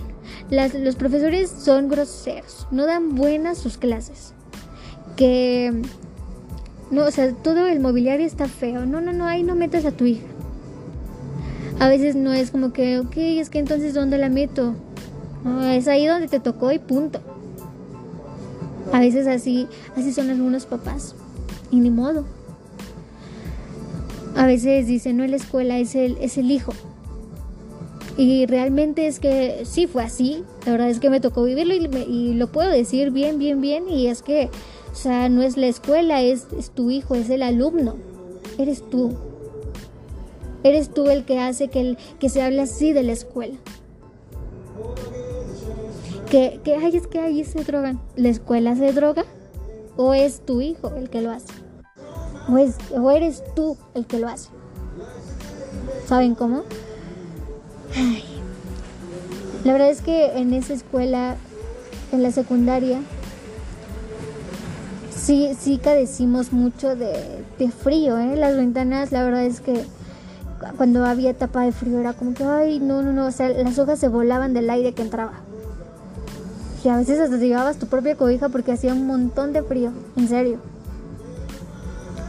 los 0.50 0.96
profesores 0.96 1.50
son 1.50 1.88
groseros, 1.88 2.68
no 2.72 2.86
dan 2.86 3.16
buenas 3.16 3.58
sus 3.58 3.78
clases, 3.78 4.33
que, 5.16 5.74
no, 6.92 7.06
o 7.06 7.12
sea, 7.12 7.32
todo 7.34 7.68
el 7.68 7.80
mobiliario 7.80 8.26
está 8.26 8.48
feo, 8.48 8.86
no, 8.86 9.02
no, 9.02 9.14
no, 9.14 9.26
ahí 9.26 9.44
no 9.44 9.56
metas 9.56 9.86
a 9.86 9.92
tu 9.92 10.06
hija. 10.06 10.26
A 11.80 11.90
veces 11.90 12.16
no 12.16 12.34
es 12.34 12.52
como 12.52 12.72
que, 12.72 13.00
ok, 13.00 13.18
es 13.18 13.50
que 13.50 13.60
entonces 13.60 13.94
¿dónde 13.94 14.18
la 14.18 14.30
meto? 14.30 14.76
es 15.72 15.88
ahí 15.88 16.08
donde 16.08 16.28
te 16.28 16.40
tocó 16.40 16.72
y 16.72 16.80
punto. 16.80 17.20
A 18.94 19.00
veces 19.00 19.28
así, 19.28 19.68
así 19.96 20.14
son 20.14 20.30
algunos 20.30 20.66
papás. 20.66 21.16
Y 21.72 21.80
ni 21.80 21.90
modo. 21.90 22.26
A 24.36 24.46
veces 24.46 24.88
dicen, 24.88 25.18
no, 25.18 25.28
la 25.28 25.36
escuela 25.36 25.80
es 25.80 25.96
el, 25.96 26.18
es 26.22 26.38
el 26.38 26.52
hijo. 26.52 26.74
Y 28.18 28.46
realmente 28.46 29.08
es 29.08 29.20
que 29.20 29.64
sí 29.66 29.88
fue 29.88 30.04
así. 30.04 30.44
La 30.66 30.74
verdad 30.74 30.90
es 30.90 31.00
que 31.00 31.10
me 31.10 31.20
tocó 31.20 31.44
vivirlo 31.44 31.74
y, 31.74 31.90
y 32.08 32.34
lo 32.36 32.52
puedo 32.52 32.70
decir 32.70 33.12
bien, 33.12 33.40
bien, 33.40 33.60
bien. 33.60 33.90
Y 33.90 34.08
es 34.08 34.22
que, 34.22 34.50
o 34.94 34.96
sea, 34.96 35.28
no 35.28 35.42
es 35.42 35.58
la 35.58 35.66
escuela, 35.66 36.22
es, 36.22 36.46
es 36.56 36.70
tu 36.70 36.92
hijo, 36.92 37.16
es 37.16 37.32
el 37.32 37.42
alumno. 37.42 37.96
Eres 38.60 38.88
tú. 38.88 39.18
Eres 40.64 40.94
tú 40.94 41.08
el 41.10 41.26
que 41.26 41.40
hace 41.40 41.68
que, 41.68 41.98
que 42.20 42.30
se 42.30 42.44
hable 42.44 42.62
así 42.62 42.94
de 42.94 43.02
la 43.02 43.12
escuela. 43.12 43.56
Que, 46.30 46.62
que 46.64 46.76
ay, 46.76 46.96
es 46.96 47.08
que 47.08 47.20
ahí 47.20 47.44
se 47.44 47.64
drogan. 47.64 48.00
¿La 48.16 48.30
escuela 48.30 48.76
se 48.76 48.94
droga? 48.94 49.26
¿O 49.98 50.14
es 50.14 50.42
tu 50.46 50.62
hijo 50.62 50.94
el 50.96 51.10
que 51.10 51.22
lo 51.22 51.32
hace? 51.32 51.48
¿O, 52.48 52.60
es, 52.60 52.76
o 52.92 53.10
eres 53.10 53.44
tú 53.56 53.76
el 53.96 54.06
que 54.06 54.20
lo 54.20 54.28
hace? 54.28 54.50
¿Saben 56.06 56.36
cómo? 56.36 56.66
Ay. 57.96 58.24
La 59.64 59.74
verdad 59.74 59.90
es 59.90 60.02
que 60.02 60.38
en 60.38 60.54
esa 60.54 60.74
escuela, 60.74 61.36
en 62.12 62.22
la 62.22 62.32
secundaria, 62.32 63.02
sí, 65.24 65.56
sí 65.60 65.78
cadecimos 65.78 66.52
mucho 66.52 66.96
de, 66.96 67.44
de 67.58 67.72
frío, 67.72 68.18
¿eh? 68.18 68.36
Las 68.36 68.56
ventanas, 68.56 69.12
la 69.12 69.24
verdad 69.24 69.46
es 69.46 69.62
que 69.62 69.86
cuando 70.78 71.06
había 71.06 71.32
etapa 71.32 71.64
de 71.64 71.72
frío 71.72 72.00
era 72.00 72.14
como 72.14 72.34
que, 72.34 72.44
ay, 72.44 72.80
no, 72.80 73.02
no, 73.02 73.12
no, 73.14 73.28
o 73.28 73.32
sea, 73.32 73.50
las 73.50 73.80
hojas 73.80 74.00
se 74.00 74.08
volaban 74.08 74.54
del 74.54 74.70
aire 74.70 74.94
que 74.94 75.02
entraba. 75.02 75.34
Y 76.84 76.90
a 76.90 76.98
veces 76.98 77.20
hasta 77.20 77.38
llevabas 77.38 77.78
tu 77.78 77.88
propia 77.88 78.16
cobija 78.16 78.50
porque 78.50 78.74
hacía 78.74 78.94
un 78.94 79.08
montón 79.08 79.54
de 79.54 79.64
frío, 79.64 79.92
en 80.18 80.28
serio. 80.28 80.60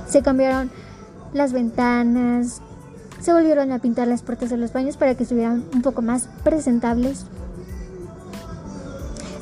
Se 0.09 0.23
cambiaron 0.23 0.71
las 1.33 1.53
ventanas, 1.53 2.61
se 3.21 3.33
volvieron 3.33 3.73
a 3.73 3.81
pintar 3.81 4.07
las 4.07 4.23
puertas 4.23 4.51
de 4.51 4.57
los 4.57 4.73
baños 4.73 4.97
para 4.97 5.17
que 5.17 5.25
estuvieran 5.25 5.65
un 5.75 5.83
poco 5.83 6.03
más 6.03 6.29
presentables. 6.45 7.27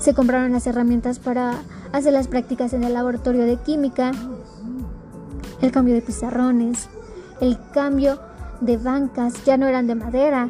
Se 0.01 0.15
compraron 0.15 0.53
las 0.53 0.67
herramientas 0.67 1.19
para 1.19 1.57
hacer 1.93 2.13
las 2.13 2.29
prácticas 2.29 2.73
en 2.73 2.85
el 2.85 2.95
laboratorio 2.95 3.45
de 3.45 3.57
química, 3.57 4.13
el 5.61 5.71
cambio 5.71 5.95
de 5.95 6.03
pizarrones, 6.03 6.89
el 7.41 7.59
cambio 7.73 8.19
de 8.61 8.77
bancas 8.77 9.45
ya 9.45 9.57
no 9.57 9.67
eran 9.67 9.87
de 9.87 9.95
madera, 9.95 10.49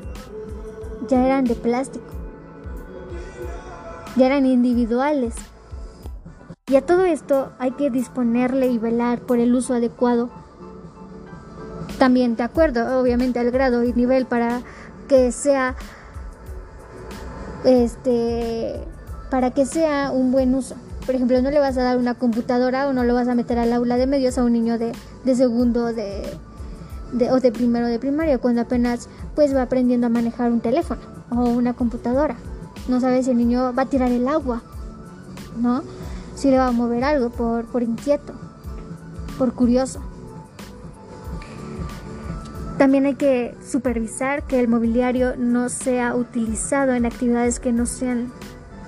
ya 1.09 1.27
eran 1.27 1.45
de 1.45 1.55
plástico, 1.55 2.05
ya 4.17 4.27
eran 4.27 4.47
individuales. 4.47 5.35
Y 6.69 6.77
a 6.77 6.87
todo 6.87 7.05
esto 7.05 7.53
hay 7.59 7.73
que 7.73 7.91
disponerle 7.91 8.69
y 8.69 8.79
velar 8.79 9.21
por 9.21 9.39
el 9.39 9.55
uso 9.55 9.75
adecuado. 9.75 10.31
También 11.99 12.37
de 12.37 12.45
acuerdo, 12.45 13.01
obviamente, 13.01 13.39
al 13.39 13.51
grado 13.51 13.85
y 13.85 13.93
nivel 13.93 14.27
para 14.27 14.63
que 15.09 15.33
sea 15.33 15.77
este 17.65 18.85
para 19.31 19.51
que 19.51 19.67
sea 19.67 20.11
un 20.11 20.33
buen 20.33 20.55
uso. 20.55 20.77
Por 21.05 21.17
ejemplo, 21.17 21.41
no 21.43 21.51
le 21.51 21.59
vas 21.59 21.77
a 21.77 21.83
dar 21.83 21.99
una 21.99 22.15
computadora 22.15 22.89
o 22.89 22.93
no 22.93 23.03
lo 23.05 23.15
vas 23.15 23.27
a 23.27 23.35
meter 23.35 23.59
al 23.59 23.73
aula 23.73 23.97
de 23.97 24.07
medios 24.07 24.39
a 24.39 24.45
un 24.45 24.53
niño 24.53 24.79
de, 24.79 24.93
de 25.25 25.35
segundo 25.35 25.93
de, 25.93 26.23
o 27.31 27.41
de 27.41 27.53
primero 27.53 27.87
de 27.87 27.99
primaria, 27.99 28.39
cuando 28.39 28.61
apenas 28.63 29.09
pues 29.35 29.55
va 29.55 29.63
aprendiendo 29.63 30.07
a 30.07 30.11
manejar 30.11 30.53
un 30.53 30.61
teléfono 30.61 31.01
o 31.31 31.49
una 31.49 31.75
computadora. 31.75 32.37
No 32.89 33.01
sabe 33.01 33.23
si 33.23 33.31
el 33.31 33.37
niño 33.37 33.73
va 33.75 33.83
a 33.83 33.87
tirar 33.87 34.13
el 34.13 34.29
agua, 34.29 34.63
¿no? 35.61 35.83
Si 36.37 36.51
le 36.51 36.59
va 36.59 36.69
a 36.69 36.73
mover 36.73 37.05
algo 37.05 37.31
por, 37.31 37.65
por 37.67 37.83
inquieto, 37.83 38.33
por 39.39 39.55
curioso. 39.55 40.01
También 42.79 43.07
hay 43.07 43.15
que 43.15 43.57
supervisar 43.65 44.45
que 44.45 44.59
el 44.59 44.69
mobiliario 44.69 45.37
no 45.37 45.69
sea 45.69 46.15
utilizado 46.15 46.95
en 46.95 47.07
actividades 47.07 47.61
que 47.61 47.73
no 47.73 47.87
sean 47.87 48.33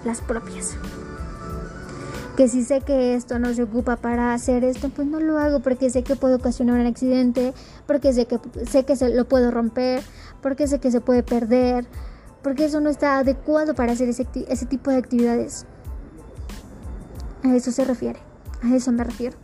las 0.04 0.20
propias 0.20 0.76
que 2.36 2.48
si 2.48 2.64
sé 2.64 2.80
que 2.80 3.14
esto 3.14 3.38
no 3.38 3.54
se 3.54 3.62
ocupa 3.62 3.96
para 3.96 4.34
hacer 4.34 4.64
esto, 4.64 4.88
pues 4.88 5.06
no 5.06 5.20
lo 5.20 5.38
hago 5.38 5.60
porque 5.60 5.90
sé 5.90 6.02
que 6.02 6.16
puede 6.16 6.34
ocasionar 6.34 6.80
un 6.80 6.86
accidente, 6.86 7.54
porque 7.86 8.12
sé 8.12 8.26
que, 8.26 8.40
sé 8.66 8.84
que 8.84 8.96
se 8.96 9.14
lo 9.14 9.24
puedo 9.26 9.50
romper, 9.50 10.02
porque 10.42 10.66
sé 10.66 10.80
que 10.80 10.90
se 10.90 11.00
puede 11.00 11.22
perder, 11.22 11.86
porque 12.42 12.64
eso 12.64 12.80
no 12.80 12.90
está 12.90 13.18
adecuado 13.18 13.74
para 13.74 13.92
hacer 13.92 14.08
ese, 14.08 14.26
ese 14.48 14.66
tipo 14.66 14.90
de 14.90 14.96
actividades. 14.96 15.66
A 17.44 17.54
eso 17.54 17.70
se 17.70 17.84
refiere, 17.84 18.18
a 18.62 18.74
eso 18.74 18.90
me 18.90 19.04
refiero. 19.04 19.36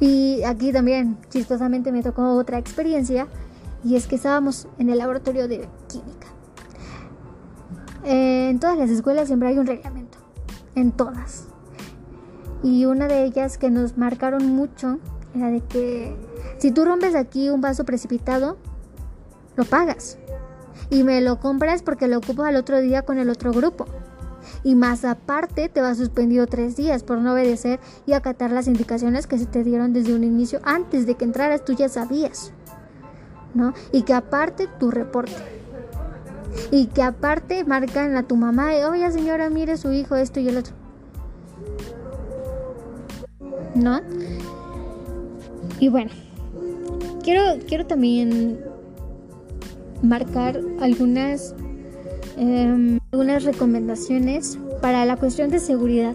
Y 0.00 0.42
aquí 0.44 0.70
también, 0.72 1.18
chistosamente, 1.30 1.92
me 1.92 2.02
tocó 2.02 2.34
otra 2.34 2.58
experiencia, 2.58 3.26
y 3.84 3.96
es 3.96 4.06
que 4.06 4.16
estábamos 4.16 4.68
en 4.78 4.90
el 4.90 4.98
laboratorio 4.98 5.48
de 5.48 5.66
química. 5.88 6.26
en 8.04 8.58
todas 8.60 8.76
las 8.76 8.90
escuelas 8.90 9.28
siempre 9.28 9.48
hay 9.48 9.58
un 9.58 9.66
reglamento 9.66 10.17
en 10.78 10.92
todas. 10.92 11.48
Y 12.62 12.86
una 12.86 13.06
de 13.06 13.24
ellas 13.24 13.58
que 13.58 13.70
nos 13.70 13.96
marcaron 13.96 14.46
mucho 14.46 14.98
era 15.34 15.50
de 15.50 15.60
que 15.60 16.16
si 16.58 16.72
tú 16.72 16.84
rompes 16.84 17.14
aquí 17.14 17.50
un 17.50 17.60
vaso 17.60 17.84
precipitado, 17.84 18.56
lo 19.56 19.64
pagas. 19.64 20.18
Y 20.90 21.04
me 21.04 21.20
lo 21.20 21.38
compras 21.38 21.82
porque 21.82 22.08
lo 22.08 22.18
ocupo 22.18 22.42
al 22.44 22.56
otro 22.56 22.80
día 22.80 23.02
con 23.02 23.18
el 23.18 23.30
otro 23.30 23.52
grupo. 23.52 23.86
y 24.64 24.74
más 24.74 25.04
aparte 25.04 25.68
te 25.68 25.82
va 25.82 25.94
suspendido 25.94 26.46
tres 26.46 26.74
días 26.74 27.02
por 27.02 27.18
no 27.18 27.34
obedecer 27.34 27.80
y 28.06 28.14
acatar 28.14 28.50
las 28.50 28.66
indicaciones 28.66 29.26
que 29.26 29.36
se 29.36 29.44
te 29.46 29.62
dieron 29.62 29.92
desde 29.92 30.14
un 30.14 30.24
inicio 30.24 30.60
antes 30.64 31.06
de 31.06 31.16
que 31.16 31.24
entraras 31.24 31.64
tú 31.64 31.74
ya 31.74 31.88
sabías 31.88 32.52
¿no? 33.52 33.74
y 33.92 34.02
que 34.02 34.14
aparte 34.14 34.66
tu 34.80 34.90
reporte 34.90 35.57
y 36.70 36.86
que 36.86 37.02
aparte 37.02 37.64
marcan 37.64 38.16
a 38.16 38.22
tu 38.22 38.36
mamá 38.36 38.70
oye 38.90 39.10
señora 39.10 39.50
mire 39.50 39.76
su 39.76 39.92
hijo 39.92 40.16
esto 40.16 40.40
y 40.40 40.48
el 40.48 40.58
otro 40.58 40.74
¿no? 43.74 44.00
y 45.78 45.88
bueno 45.88 46.10
quiero 47.22 47.42
quiero 47.66 47.86
también 47.86 48.60
marcar 50.02 50.60
algunas 50.80 51.54
Em, 52.40 53.00
algunas 53.10 53.42
recomendaciones 53.42 54.60
para 54.80 55.04
la 55.04 55.16
cuestión 55.16 55.50
de 55.50 55.58
seguridad. 55.58 56.14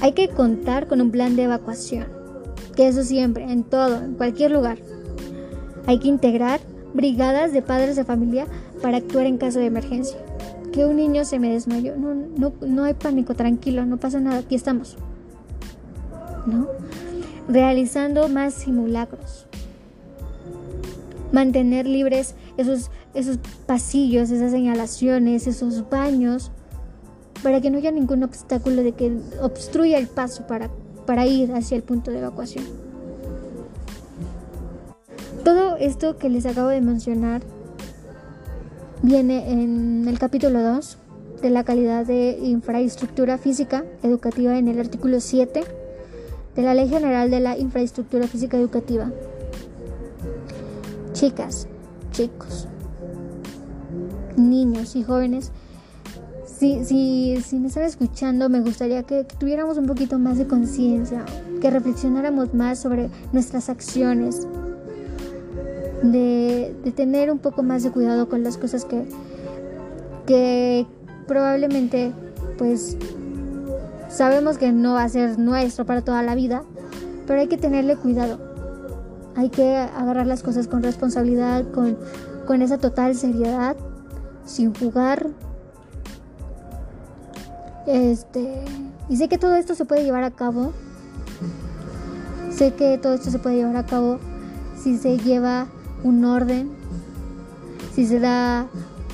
Hay 0.00 0.14
que 0.14 0.26
contar 0.26 0.88
con 0.88 1.00
un 1.00 1.12
plan 1.12 1.36
de 1.36 1.44
evacuación, 1.44 2.08
que 2.74 2.88
eso 2.88 3.04
siempre, 3.04 3.44
en 3.44 3.62
todo, 3.62 4.02
en 4.02 4.14
cualquier 4.14 4.50
lugar. 4.50 4.78
Hay 5.86 6.00
que 6.00 6.08
integrar 6.08 6.58
brigadas 6.92 7.52
de 7.52 7.62
padres 7.62 7.94
de 7.94 8.04
familia 8.04 8.48
para 8.82 8.98
actuar 8.98 9.26
en 9.26 9.38
caso 9.38 9.58
de 9.58 9.66
emergencia. 9.66 10.18
Que 10.72 10.84
un 10.84 10.96
niño 10.96 11.24
se 11.24 11.38
me 11.38 11.50
desmayó, 11.50 11.96
no, 11.96 12.14
no, 12.14 12.52
no 12.66 12.84
hay 12.84 12.94
pánico, 12.94 13.34
tranquilo, 13.34 13.84
no 13.86 13.96
pasa 13.96 14.20
nada, 14.20 14.38
aquí 14.38 14.54
estamos. 14.54 14.96
¿No? 16.46 16.68
Realizando 17.48 18.28
más 18.28 18.54
simulacros. 18.54 19.46
Mantener 21.32 21.86
libres 21.86 22.34
esos 22.56 22.90
esos 23.14 23.38
pasillos, 23.66 24.30
esas 24.30 24.52
señalaciones, 24.52 25.46
esos 25.46 25.88
baños, 25.88 26.50
para 27.42 27.60
que 27.60 27.70
no 27.70 27.78
haya 27.78 27.90
ningún 27.90 28.22
obstáculo 28.22 28.82
de 28.82 28.92
que 28.92 29.12
obstruya 29.40 29.98
el 29.98 30.06
paso 30.06 30.46
para, 30.46 30.70
para 31.06 31.26
ir 31.26 31.52
hacia 31.52 31.76
el 31.76 31.82
punto 31.82 32.10
de 32.10 32.18
evacuación. 32.18 32.64
Todo 35.44 35.76
esto 35.76 36.18
que 36.18 36.28
les 36.28 36.46
acabo 36.46 36.68
de 36.68 36.80
mencionar 36.80 37.42
viene 39.02 39.50
en 39.50 40.06
el 40.06 40.18
capítulo 40.18 40.62
2 40.62 40.98
de 41.42 41.50
la 41.50 41.64
calidad 41.64 42.04
de 42.04 42.38
infraestructura 42.42 43.38
física 43.38 43.84
educativa 44.02 44.58
en 44.58 44.68
el 44.68 44.78
artículo 44.78 45.20
7 45.20 45.64
de 46.54 46.62
la 46.62 46.74
Ley 46.74 46.88
General 46.88 47.30
de 47.30 47.40
la 47.40 47.56
Infraestructura 47.56 48.26
Física 48.26 48.56
Educativa. 48.56 49.10
Chicas, 51.12 51.66
chicos, 52.12 52.66
niños 54.36 54.96
y 54.96 55.02
jóvenes, 55.02 55.50
si, 56.44 56.84
si, 56.84 57.40
si 57.40 57.56
me 57.56 57.68
están 57.68 57.84
escuchando, 57.84 58.50
me 58.50 58.60
gustaría 58.60 59.02
que, 59.04 59.24
tuviéramos 59.24 59.78
un 59.78 59.86
poquito 59.86 60.18
más 60.18 60.36
de 60.36 60.46
conciencia, 60.46 61.24
que 61.60 61.70
reflexionáramos 61.70 62.52
más 62.52 62.80
sobre 62.80 63.08
nuestras 63.32 63.70
acciones, 63.70 64.46
de, 66.02 66.92
tener 66.94 67.30
un 67.30 67.38
poco 67.38 67.62
más 67.62 67.82
de 67.82 67.90
cuidado 67.90 68.28
con 68.28 68.42
las 68.42 68.56
cosas 68.56 68.84
que, 68.84 69.04
que 70.26 70.86
probablemente 71.26 72.12
pues 72.58 72.96
sabemos 74.08 74.58
que 74.58 74.72
no 74.72 74.94
va 74.94 75.04
a 75.04 75.08
ser 75.08 75.38
nuestro 75.38 75.86
para 75.86 76.02
toda 76.02 76.22
la 76.22 76.34
vida, 76.34 76.62
pero 77.26 77.40
hay 77.40 77.46
que 77.46 77.56
tenerle 77.56 77.96
cuidado. 77.96 78.38
Hay 79.36 79.48
que 79.48 79.76
agarrar 79.76 80.26
las 80.26 80.42
cosas 80.42 80.66
con 80.66 80.82
responsabilidad, 80.82 81.70
con, 81.70 81.96
con 82.46 82.62
esa 82.62 82.78
total 82.78 83.14
seriedad 83.14 83.76
sin 84.44 84.74
jugar. 84.74 85.28
Este, 87.86 88.64
y 89.08 89.16
sé 89.16 89.28
que 89.28 89.38
todo 89.38 89.54
esto 89.54 89.74
se 89.74 89.84
puede 89.84 90.04
llevar 90.04 90.24
a 90.24 90.30
cabo. 90.30 90.72
Sé 92.50 92.74
que 92.74 92.98
todo 92.98 93.14
esto 93.14 93.30
se 93.30 93.38
puede 93.38 93.56
llevar 93.56 93.76
a 93.76 93.86
cabo 93.86 94.18
si 94.76 94.98
se 94.98 95.16
lleva 95.18 95.68
un 96.02 96.24
orden, 96.24 96.70
si 97.94 98.06
se 98.06 98.20
da 98.20 98.66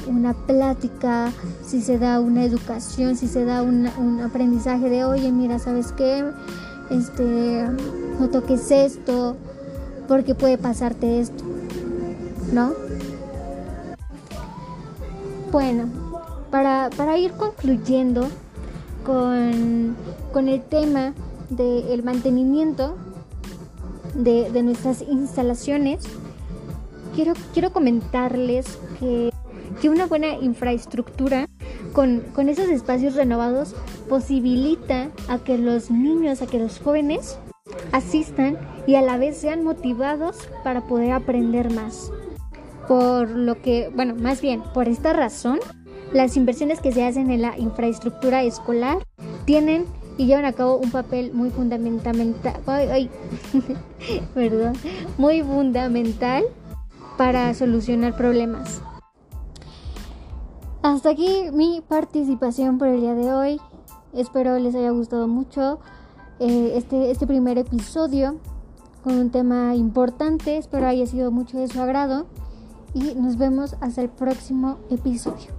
una 0.07 0.35
plática, 0.35 1.33
si 1.65 1.83
se 1.83 1.99
da 1.99 2.21
una 2.21 2.45
educación, 2.45 3.17
si 3.17 3.27
se 3.27 3.45
da 3.45 3.63
un, 3.63 3.87
aprendizaje 4.25 4.89
de, 4.89 5.05
oye, 5.05 5.33
mira, 5.33 5.59
¿sabes 5.59 5.93
qué? 5.93 6.25
Este, 6.91 7.67
no 8.21 8.29
toques 8.29 8.71
esto, 8.71 9.37
porque 10.07 10.35
puede 10.35 10.59
pasarte 10.59 11.21
esto, 11.21 11.45
¿no? 12.53 12.73
Bueno, 15.51 15.89
para, 16.51 17.19
ir 17.19 17.33
concluyendo 17.33 18.29
con, 19.05 19.97
el 20.49 20.63
tema 20.63 21.13
del 21.51 22.03
mantenimiento 22.03 22.97
de, 24.15 24.63
nuestras 24.63 25.03
instalaciones, 25.03 26.05
quiero, 27.15 27.35
quiero 27.53 27.73
comentarles 27.73 28.79
que, 28.99 29.31
una 29.89 30.07
buena 30.07 30.35
infraestructura 30.35 31.47
con, 31.93 32.21
con 32.35 32.49
esos 32.49 32.69
espacios 32.71 33.15
renovados 33.15 33.77
posibilita 34.09 35.11
a 35.29 35.39
que 35.39 35.59
los 35.59 35.93
niños, 35.93 36.43
a 36.43 36.49
que 36.49 36.59
los 36.59 36.81
jóvenes 36.81 37.39
asistan 37.93 38.59
y 38.89 38.97
a 38.97 39.03
la 39.03 39.17
vez 39.17 39.37
sean 39.37 39.63
motivados 39.63 40.49
para 40.65 40.81
poder 40.89 41.13
aprender 41.13 41.73
más. 41.73 42.11
Por 42.89 43.31
lo 43.31 43.63
que, 43.63 43.91
bueno, 43.95 44.17
más 44.17 44.41
bien, 44.41 44.63
por 44.75 44.89
esta 44.89 45.13
razón, 45.13 45.61
las 46.13 46.37
inversiones 46.37 46.81
que 46.81 46.93
se 46.93 47.05
hacen 47.05 47.31
en 47.31 47.43
la 47.43 47.59
infraestructura 47.59 48.43
escolar 48.43 48.99
tienen 49.45 49.85
y 50.19 50.27
llevan 50.27 50.45
a 50.47 50.53
cabo 50.53 50.79
un 50.79 50.91
papel 50.91 51.33
muy 51.33 51.51
fundamental, 51.51 52.17
muy 55.19 55.43
fundamental 55.43 56.45
para 57.17 57.53
solucionar 57.55 58.17
problemas. 58.17 58.83
Hasta 60.83 61.11
aquí 61.11 61.47
mi 61.53 61.83
participación 61.87 62.79
por 62.79 62.89
el 62.89 63.01
día 63.01 63.15
de 63.15 63.33
hoy. 63.33 63.61
Espero 64.13 64.59
les 64.59 64.75
haya 64.75 64.91
gustado 64.91 65.27
mucho 65.27 65.81
eh, 66.39 66.73
este, 66.77 67.11
este 67.11 67.27
primer 67.27 67.59
episodio 67.59 68.37
con 69.03 69.15
un 69.15 69.31
tema 69.31 69.75
importante. 69.75 70.57
Espero 70.59 70.87
haya 70.87 71.07
sido 71.07 71.31
mucho 71.31 71.59
de 71.59 71.69
su 71.69 71.81
agrado 71.81 72.27
y 72.95 73.15
nos 73.15 73.37
vemos 73.37 73.77
hasta 73.81 74.03
el 74.03 74.09
próximo 74.09 74.79
episodio. 74.91 75.53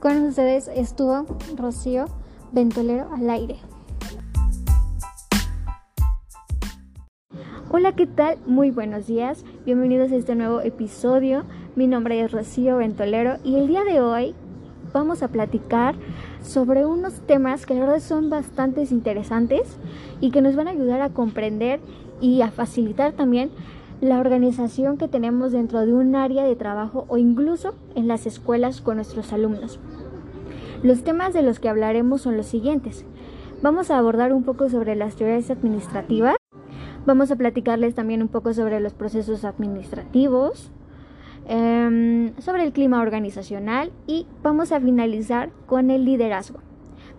Con 0.00 0.26
ustedes 0.26 0.68
estuvo 0.68 1.24
Rocío 1.56 2.06
Ventolero 2.52 3.08
al 3.14 3.30
aire. 3.30 3.58
Hola, 7.76 7.90
¿qué 7.90 8.06
tal? 8.06 8.38
Muy 8.46 8.70
buenos 8.70 9.08
días. 9.08 9.44
Bienvenidos 9.66 10.12
a 10.12 10.14
este 10.14 10.36
nuevo 10.36 10.60
episodio. 10.60 11.42
Mi 11.74 11.88
nombre 11.88 12.20
es 12.20 12.30
Rocío 12.30 12.76
Ventolero 12.76 13.38
y 13.42 13.56
el 13.56 13.66
día 13.66 13.82
de 13.82 14.00
hoy 14.00 14.32
vamos 14.92 15.24
a 15.24 15.28
platicar 15.32 15.96
sobre 16.40 16.86
unos 16.86 17.14
temas 17.26 17.66
que 17.66 17.74
la 17.74 17.80
verdad 17.80 17.98
son 17.98 18.30
bastante 18.30 18.86
interesantes 18.92 19.76
y 20.20 20.30
que 20.30 20.40
nos 20.40 20.54
van 20.54 20.68
a 20.68 20.70
ayudar 20.70 21.00
a 21.00 21.08
comprender 21.08 21.80
y 22.20 22.42
a 22.42 22.52
facilitar 22.52 23.14
también 23.14 23.50
la 24.00 24.20
organización 24.20 24.96
que 24.96 25.08
tenemos 25.08 25.50
dentro 25.50 25.84
de 25.84 25.94
un 25.94 26.14
área 26.14 26.44
de 26.44 26.54
trabajo 26.54 27.06
o 27.08 27.18
incluso 27.18 27.74
en 27.96 28.06
las 28.06 28.24
escuelas 28.24 28.82
con 28.82 28.98
nuestros 28.98 29.32
alumnos. 29.32 29.80
Los 30.84 31.02
temas 31.02 31.34
de 31.34 31.42
los 31.42 31.58
que 31.58 31.70
hablaremos 31.70 32.20
son 32.20 32.36
los 32.36 32.46
siguientes. 32.46 33.04
Vamos 33.62 33.90
a 33.90 33.98
abordar 33.98 34.32
un 34.32 34.44
poco 34.44 34.68
sobre 34.70 34.94
las 34.94 35.16
teorías 35.16 35.50
administrativas, 35.50 36.36
vamos 37.06 37.30
a 37.30 37.36
platicarles 37.36 37.94
también 37.94 38.22
un 38.22 38.28
poco 38.28 38.54
sobre 38.54 38.80
los 38.80 38.94
procesos 38.94 39.44
administrativos, 39.44 40.70
em, 41.46 42.34
sobre 42.38 42.64
el 42.64 42.72
clima 42.72 43.00
organizacional 43.00 43.92
y 44.06 44.26
vamos 44.42 44.72
a 44.72 44.80
finalizar 44.80 45.50
con 45.66 45.90
el 45.90 46.04
liderazgo. 46.04 46.60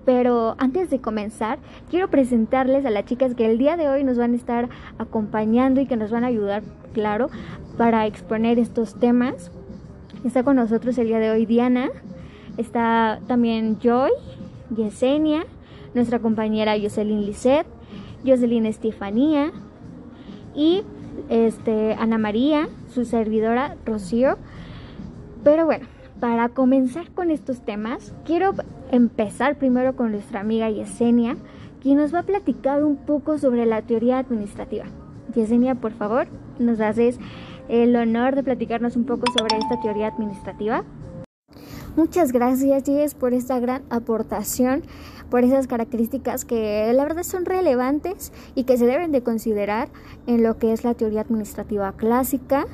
Pero 0.06 0.56
antes 0.60 0.90
de 0.90 1.00
comenzar, 1.00 1.60
quiero 1.90 2.10
presentarles 2.10 2.86
a 2.86 2.92
las 2.92 3.06
chicas 3.06 3.34
que 3.34 3.46
el 3.46 3.58
día 3.58 3.76
de 3.76 3.90
hoy 3.90 4.04
nos 4.04 4.18
van 4.18 4.34
a 4.34 4.36
estar 4.36 4.70
acompañando 5.00 5.82
y 5.82 5.88
que 5.88 5.98
nos 5.98 6.12
van 6.12 6.24
a 6.24 6.28
ayudar, 6.28 6.64
claro, 6.94 7.30
para 7.78 8.06
exponer 8.06 8.60
estos 8.60 9.00
temas. 9.00 9.52
Está 10.24 10.44
con 10.44 10.58
nosotros 10.58 10.98
el 10.98 11.08
día 11.08 11.20
de 11.20 11.32
hoy 11.32 11.46
Diana, 11.46 11.90
está 12.58 13.20
también 13.28 13.80
Joy, 13.80 14.12
Yesenia, 14.76 15.46
nuestra 15.96 16.20
compañera 16.20 16.80
Jocelyn 16.80 17.26
Lisset, 17.26 17.66
Jocelyn 18.26 18.66
Estefanía 18.66 19.52
y 20.56 20.84
este, 21.30 21.94
Ana 21.94 22.18
María, 22.18 22.68
su 22.94 23.06
servidora 23.06 23.76
Rocío. 23.86 24.38
Pero 25.44 25.66
bueno, 25.66 25.86
para 26.20 26.50
comenzar 26.50 27.12
con 27.12 27.30
estos 27.30 27.62
temas, 27.62 28.14
quiero 28.26 28.54
empezar 28.92 29.58
primero 29.58 29.96
con 29.96 30.12
nuestra 30.12 30.40
amiga 30.40 30.70
Yesenia, 30.70 31.36
quien 31.82 31.98
nos 31.98 32.14
va 32.14 32.20
a 32.20 32.24
platicar 32.24 32.84
un 32.84 32.96
poco 32.96 33.38
sobre 33.38 33.66
la 33.66 33.82
teoría 33.82 34.20
administrativa. 34.20 34.86
Yesenia, 35.36 35.76
por 35.76 35.92
favor, 35.92 36.28
nos 36.58 36.80
haces 36.80 37.20
el 37.68 37.96
honor 37.96 38.36
de 38.36 38.44
platicarnos 38.44 38.96
un 38.96 39.06
poco 39.06 39.26
sobre 39.38 39.58
esta 39.58 39.80
teoría 39.82 40.08
administrativa. 40.08 40.84
Muchas 41.96 42.32
gracias, 42.32 42.84
Jess, 42.86 43.16
por 43.16 43.34
esta 43.34 43.60
gran 43.60 43.84
aportación, 43.90 44.84
por 45.36 45.44
esas 45.44 45.68
características 45.68 46.46
que 46.46 46.90
la 46.94 47.04
verdad 47.04 47.24
son 47.24 47.44
relevantes 47.44 48.32
y 48.56 48.64
que 48.64 48.78
se 48.78 48.86
deben 48.86 49.12
de 49.12 49.22
considerar 49.22 49.90
en 50.28 50.44
lo 50.44 50.58
que 50.58 50.72
es 50.72 50.86
la 50.86 50.94
teoría 50.94 51.20
administrativa 51.20 51.92
clásica. 51.92 52.68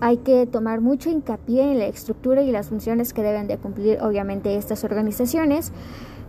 Hay 0.00 0.16
que 0.16 0.44
tomar 0.46 0.80
mucho 0.80 1.08
hincapié 1.08 1.70
en 1.70 1.78
la 1.78 1.86
estructura 1.86 2.42
y 2.42 2.50
las 2.50 2.68
funciones 2.68 3.12
que 3.12 3.22
deben 3.22 3.46
de 3.46 3.58
cumplir 3.58 4.02
obviamente 4.02 4.56
estas 4.56 4.82
organizaciones 4.82 5.70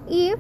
y 0.07 0.33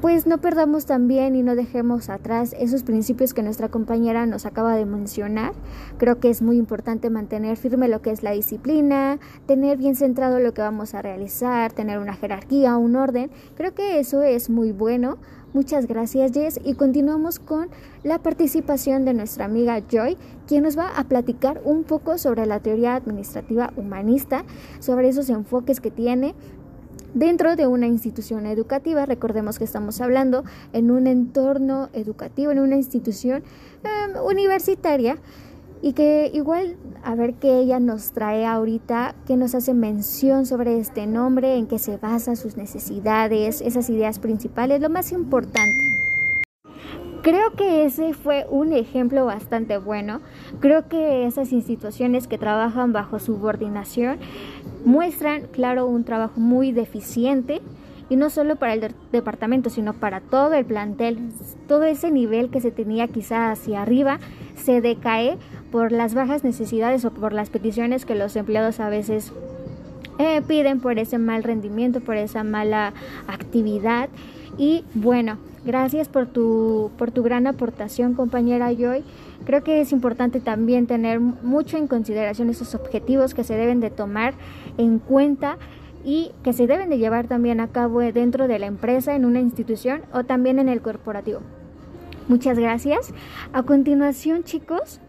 pues 0.00 0.26
no 0.26 0.38
perdamos 0.40 0.86
también 0.86 1.36
y 1.36 1.42
no 1.42 1.54
dejemos 1.54 2.08
atrás 2.08 2.54
esos 2.58 2.84
principios 2.84 3.34
que 3.34 3.42
nuestra 3.42 3.68
compañera 3.68 4.24
nos 4.24 4.46
acaba 4.46 4.74
de 4.74 4.86
mencionar. 4.86 5.52
Creo 5.98 6.18
que 6.20 6.30
es 6.30 6.40
muy 6.40 6.56
importante 6.56 7.10
mantener 7.10 7.58
firme 7.58 7.86
lo 7.86 8.00
que 8.00 8.10
es 8.10 8.22
la 8.22 8.30
disciplina, 8.30 9.18
tener 9.46 9.76
bien 9.76 9.96
centrado 9.96 10.40
lo 10.40 10.54
que 10.54 10.62
vamos 10.62 10.94
a 10.94 11.02
realizar, 11.02 11.72
tener 11.72 11.98
una 11.98 12.14
jerarquía, 12.14 12.78
un 12.78 12.96
orden. 12.96 13.30
Creo 13.56 13.74
que 13.74 14.00
eso 14.00 14.22
es 14.22 14.48
muy 14.48 14.72
bueno. 14.72 15.18
Muchas 15.52 15.86
gracias 15.86 16.30
Jess 16.30 16.60
y 16.64 16.74
continuamos 16.74 17.40
con 17.40 17.70
la 18.04 18.20
participación 18.20 19.04
de 19.04 19.14
nuestra 19.14 19.46
amiga 19.46 19.80
Joy, 19.80 20.16
quien 20.46 20.62
nos 20.62 20.78
va 20.78 20.96
a 20.96 21.04
platicar 21.08 21.60
un 21.64 21.82
poco 21.82 22.18
sobre 22.18 22.46
la 22.46 22.60
teoría 22.60 22.94
administrativa 22.94 23.72
humanista, 23.76 24.44
sobre 24.78 25.08
esos 25.08 25.28
enfoques 25.28 25.80
que 25.80 25.90
tiene, 25.90 26.36
dentro 27.14 27.56
de 27.56 27.66
una 27.66 27.86
institución 27.86 28.46
educativa. 28.46 29.06
Recordemos 29.06 29.58
que 29.58 29.64
estamos 29.64 30.00
hablando 30.00 30.44
en 30.72 30.90
un 30.90 31.06
entorno 31.06 31.88
educativo, 31.92 32.50
en 32.50 32.58
una 32.58 32.76
institución 32.76 33.42
em, 33.84 34.22
universitaria 34.24 35.18
y 35.82 35.94
que 35.94 36.30
igual 36.32 36.76
a 37.02 37.14
ver 37.14 37.34
qué 37.34 37.58
ella 37.58 37.80
nos 37.80 38.12
trae 38.12 38.46
ahorita, 38.46 39.14
que 39.26 39.36
nos 39.36 39.54
hace 39.54 39.72
mención 39.72 40.46
sobre 40.46 40.78
este 40.78 41.06
nombre, 41.06 41.56
en 41.56 41.66
qué 41.66 41.78
se 41.78 41.96
basa 41.96 42.36
sus 42.36 42.56
necesidades, 42.56 43.60
esas 43.60 43.88
ideas 43.88 44.18
principales, 44.18 44.80
lo 44.80 44.90
más 44.90 45.12
importante. 45.12 46.00
Creo 47.22 47.52
que 47.52 47.84
ese 47.84 48.14
fue 48.14 48.46
un 48.48 48.72
ejemplo 48.72 49.26
bastante 49.26 49.76
bueno. 49.76 50.22
Creo 50.60 50.88
que 50.88 51.26
esas 51.26 51.52
instituciones 51.52 52.26
que 52.26 52.38
trabajan 52.38 52.94
bajo 52.94 53.18
subordinación 53.18 54.18
muestran, 54.84 55.42
claro, 55.52 55.86
un 55.86 56.04
trabajo 56.04 56.40
muy 56.40 56.72
deficiente 56.72 57.60
y 58.08 58.16
no 58.16 58.28
solo 58.30 58.56
para 58.56 58.74
el 58.74 58.94
departamento, 59.12 59.70
sino 59.70 59.92
para 59.92 60.20
todo 60.20 60.54
el 60.54 60.64
plantel. 60.64 61.30
Todo 61.68 61.84
ese 61.84 62.10
nivel 62.10 62.50
que 62.50 62.60
se 62.60 62.70
tenía 62.70 63.08
quizá 63.08 63.50
hacia 63.50 63.82
arriba 63.82 64.18
se 64.56 64.80
decae 64.80 65.38
por 65.70 65.92
las 65.92 66.14
bajas 66.14 66.42
necesidades 66.42 67.04
o 67.04 67.12
por 67.12 67.32
las 67.32 67.50
peticiones 67.50 68.04
que 68.04 68.16
los 68.16 68.34
empleados 68.36 68.80
a 68.80 68.88
veces 68.88 69.32
eh, 70.18 70.42
piden 70.46 70.80
por 70.80 70.98
ese 70.98 71.18
mal 71.18 71.44
rendimiento, 71.44 72.00
por 72.00 72.16
esa 72.16 72.42
mala 72.42 72.92
actividad. 73.28 74.08
Y 74.58 74.84
bueno, 74.94 75.38
Gracias 75.64 76.08
por 76.08 76.26
tu, 76.26 76.90
por 76.96 77.10
tu 77.10 77.22
gran 77.22 77.46
aportación, 77.46 78.14
compañera 78.14 78.72
Joy. 78.72 79.04
Creo 79.44 79.62
que 79.62 79.80
es 79.80 79.92
importante 79.92 80.40
también 80.40 80.86
tener 80.86 81.20
mucho 81.20 81.76
en 81.76 81.86
consideración 81.86 82.50
esos 82.50 82.74
objetivos 82.74 83.34
que 83.34 83.44
se 83.44 83.56
deben 83.56 83.80
de 83.80 83.90
tomar 83.90 84.34
en 84.78 84.98
cuenta 84.98 85.58
y 86.04 86.32
que 86.42 86.52
se 86.52 86.66
deben 86.66 86.90
de 86.90 86.98
llevar 86.98 87.26
también 87.26 87.60
a 87.60 87.68
cabo 87.68 88.00
dentro 88.00 88.48
de 88.48 88.58
la 88.58 88.66
empresa, 88.66 89.14
en 89.14 89.24
una 89.24 89.40
institución 89.40 90.02
o 90.12 90.24
también 90.24 90.58
en 90.58 90.68
el 90.68 90.80
corporativo. 90.80 91.40
Muchas 92.28 92.58
gracias. 92.58 93.12
A 93.52 93.62
continuación, 93.62 94.44
chicos, 94.44 95.00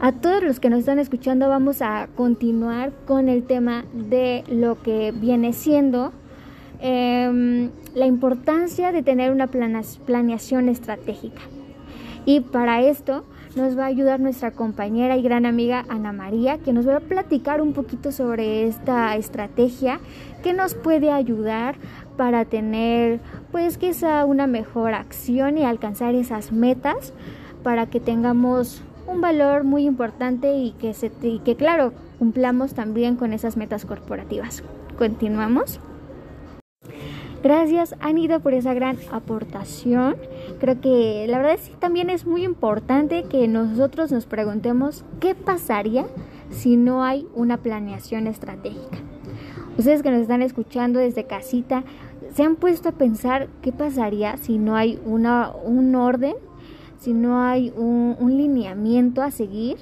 a 0.00 0.12
todos 0.12 0.42
los 0.42 0.60
que 0.60 0.70
nos 0.70 0.80
están 0.80 0.98
escuchando 0.98 1.48
vamos 1.48 1.82
a 1.82 2.08
continuar 2.16 2.92
con 3.06 3.28
el 3.28 3.44
tema 3.44 3.84
de 3.92 4.44
lo 4.48 4.80
que 4.82 5.12
viene 5.12 5.52
siendo 5.52 6.12
Em, 6.80 7.70
la 7.94 8.06
importancia 8.06 8.92
de 8.92 9.02
tener 9.02 9.32
una 9.32 9.48
planeación 9.48 10.68
estratégica. 10.68 11.40
Y 12.24 12.40
para 12.40 12.82
esto 12.82 13.24
nos 13.58 13.76
va 13.76 13.84
a 13.84 13.88
ayudar 13.88 14.20
nuestra 14.20 14.52
compañera 14.52 15.16
y 15.16 15.22
gran 15.22 15.44
amiga 15.44 15.84
Ana 15.88 16.12
María, 16.12 16.58
que 16.58 16.72
nos 16.72 16.88
va 16.88 16.96
a 16.96 17.00
platicar 17.00 17.60
un 17.60 17.72
poquito 17.72 18.12
sobre 18.12 18.66
esta 18.66 19.14
estrategia 19.16 20.00
que 20.42 20.52
nos 20.52 20.74
puede 20.74 21.10
ayudar 21.10 21.76
para 22.16 22.44
tener 22.44 23.20
pues 23.52 23.76
quizá 23.76 24.24
una 24.24 24.46
mejor 24.46 24.94
acción 24.94 25.58
y 25.58 25.64
alcanzar 25.64 26.14
esas 26.14 26.52
metas 26.52 27.12
para 27.62 27.86
que 27.86 28.00
tengamos 28.00 28.82
un 29.06 29.20
valor 29.20 29.64
muy 29.64 29.84
importante 29.84 30.56
y 30.56 30.72
que, 30.72 30.94
se, 30.94 31.10
y 31.22 31.40
que 31.40 31.56
claro, 31.56 31.92
cumplamos 32.18 32.74
también 32.74 33.16
con 33.16 33.32
esas 33.32 33.56
metas 33.56 33.84
corporativas. 33.84 34.62
Continuamos. 34.96 35.80
Gracias 37.42 37.94
Anita 38.00 38.40
por 38.40 38.52
esa 38.52 38.74
gran 38.74 38.98
aportación. 39.12 40.16
Creo 40.58 40.80
que 40.80 41.26
la 41.28 41.38
verdad 41.38 41.58
sí 41.62 41.72
también 41.78 42.10
es 42.10 42.26
muy 42.26 42.44
importante 42.44 43.24
que 43.24 43.46
nosotros 43.46 44.10
nos 44.10 44.26
preguntemos 44.26 45.04
qué 45.20 45.36
pasaría 45.36 46.06
si 46.50 46.76
no 46.76 47.04
hay 47.04 47.26
una 47.34 47.58
planeación 47.58 48.26
estratégica. 48.26 48.98
Ustedes 49.76 50.02
que 50.02 50.10
nos 50.10 50.22
están 50.22 50.42
escuchando 50.42 50.98
desde 50.98 51.24
casita, 51.24 51.84
¿se 52.34 52.42
han 52.42 52.56
puesto 52.56 52.88
a 52.88 52.92
pensar 52.92 53.48
qué 53.62 53.70
pasaría 53.70 54.36
si 54.36 54.58
no 54.58 54.74
hay 54.74 54.98
una, 55.04 55.52
un 55.52 55.94
orden, 55.94 56.34
si 56.98 57.12
no 57.12 57.40
hay 57.40 57.72
un, 57.76 58.16
lineamiento 58.36 59.22
a 59.22 59.30
seguir? 59.30 59.76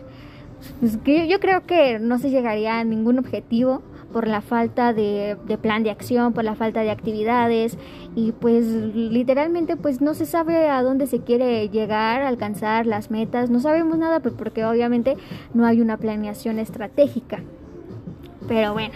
Pues 0.80 0.98
yo 1.02 1.40
creo 1.40 1.64
que 1.66 1.98
no 1.98 2.18
se 2.18 2.28
llegaría 2.28 2.78
a 2.78 2.84
ningún 2.84 3.18
objetivo 3.18 3.80
por 4.16 4.28
la 4.28 4.40
falta 4.40 4.94
de, 4.94 5.36
plan 5.60 5.82
de 5.82 5.90
acción, 5.90 6.32
por 6.32 6.42
la 6.42 6.54
falta 6.54 6.80
de 6.80 6.90
actividades 6.90 7.76
y 8.14 8.32
pues 8.32 8.64
literalmente 8.64 9.76
pues 9.76 10.00
no 10.00 10.14
se 10.14 10.24
sabe 10.24 10.70
a 10.70 10.82
dónde 10.82 11.06
se 11.06 11.20
quiere 11.20 11.68
llegar, 11.68 12.22
alcanzar 12.22 12.86
las 12.86 13.10
metas, 13.10 13.50
no 13.50 13.60
sabemos 13.60 13.98
nada 13.98 14.20
pues 14.20 14.32
porque 14.32 14.64
obviamente 14.64 15.18
no 15.52 15.66
hay 15.66 15.82
una 15.82 15.98
planeación 15.98 16.58
estratégica. 16.58 17.40
Pero 18.48 18.72
bueno, 18.72 18.94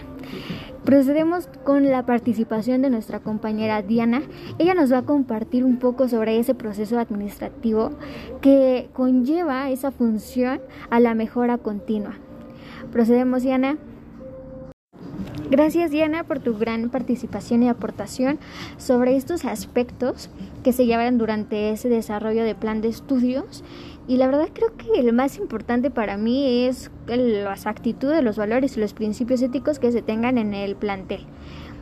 procedemos 0.85 1.45
con 1.63 1.87
la 1.91 2.03
participación 2.03 2.81
de 2.81 2.89
nuestra 2.89 3.19
compañera 3.19 3.83
Diana. 3.83 4.23
Ella 4.57 4.73
nos 4.73 4.91
va 4.91 4.97
a 4.97 5.03
compartir 5.03 5.63
un 5.63 5.77
poco 5.77 6.07
sobre 6.07 6.39
ese 6.39 6.55
proceso 6.55 6.97
administrativo 6.97 7.91
que 8.41 8.89
conlleva 8.93 9.69
esa 9.69 9.91
función 9.91 10.61
a 10.89 10.99
la 10.99 11.13
mejora 11.13 11.59
continua. 11.59 12.15
Procedemos, 12.91 13.43
Diana. 13.43 13.77
Gracias 15.49 15.91
Diana 15.91 16.23
por 16.23 16.39
tu 16.39 16.57
gran 16.57 16.89
participación 16.89 17.61
y 17.61 17.67
aportación 17.67 18.39
sobre 18.77 19.17
estos 19.17 19.43
aspectos 19.43 20.29
que 20.63 20.71
se 20.71 20.85
llevan 20.85 21.17
durante 21.17 21.71
ese 21.71 21.89
desarrollo 21.89 22.45
de 22.45 22.55
plan 22.55 22.79
de 22.79 22.87
estudios. 22.87 23.63
Y 24.07 24.17
la 24.17 24.27
verdad 24.27 24.47
creo 24.53 24.75
que 24.77 24.99
el 24.99 25.11
más 25.11 25.37
importante 25.37 25.91
para 25.91 26.15
mí 26.15 26.65
es 26.65 26.89
las 27.07 27.67
actitudes, 27.67 28.23
los 28.23 28.37
valores 28.37 28.77
y 28.77 28.79
los 28.79 28.93
principios 28.93 29.41
éticos 29.41 29.77
que 29.77 29.91
se 29.91 30.01
tengan 30.01 30.37
en 30.37 30.53
el 30.53 30.75
plantel. 30.75 31.25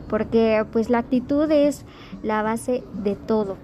Porque 0.08 0.64
pues 0.72 0.90
la 0.90 0.98
actitud 0.98 1.48
es 1.50 1.84
la 2.24 2.42
base 2.42 2.82
de 3.04 3.14
todo. 3.14 3.56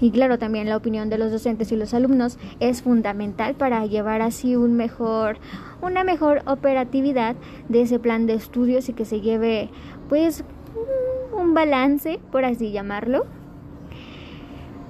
Y 0.00 0.10
claro, 0.10 0.38
también 0.38 0.68
la 0.68 0.76
opinión 0.76 1.08
de 1.08 1.18
los 1.18 1.32
docentes 1.32 1.72
y 1.72 1.76
los 1.76 1.92
alumnos 1.92 2.38
es 2.60 2.82
fundamental 2.82 3.54
para 3.54 3.84
llevar 3.86 4.22
así 4.22 4.54
un 4.54 4.74
mejor, 4.74 5.38
una 5.82 6.04
mejor 6.04 6.42
operatividad 6.46 7.34
de 7.68 7.82
ese 7.82 7.98
plan 7.98 8.26
de 8.26 8.34
estudios 8.34 8.88
y 8.88 8.92
que 8.92 9.04
se 9.04 9.20
lleve 9.20 9.70
pues 10.08 10.44
un 11.36 11.54
balance, 11.54 12.20
por 12.30 12.44
así 12.44 12.70
llamarlo. 12.70 13.26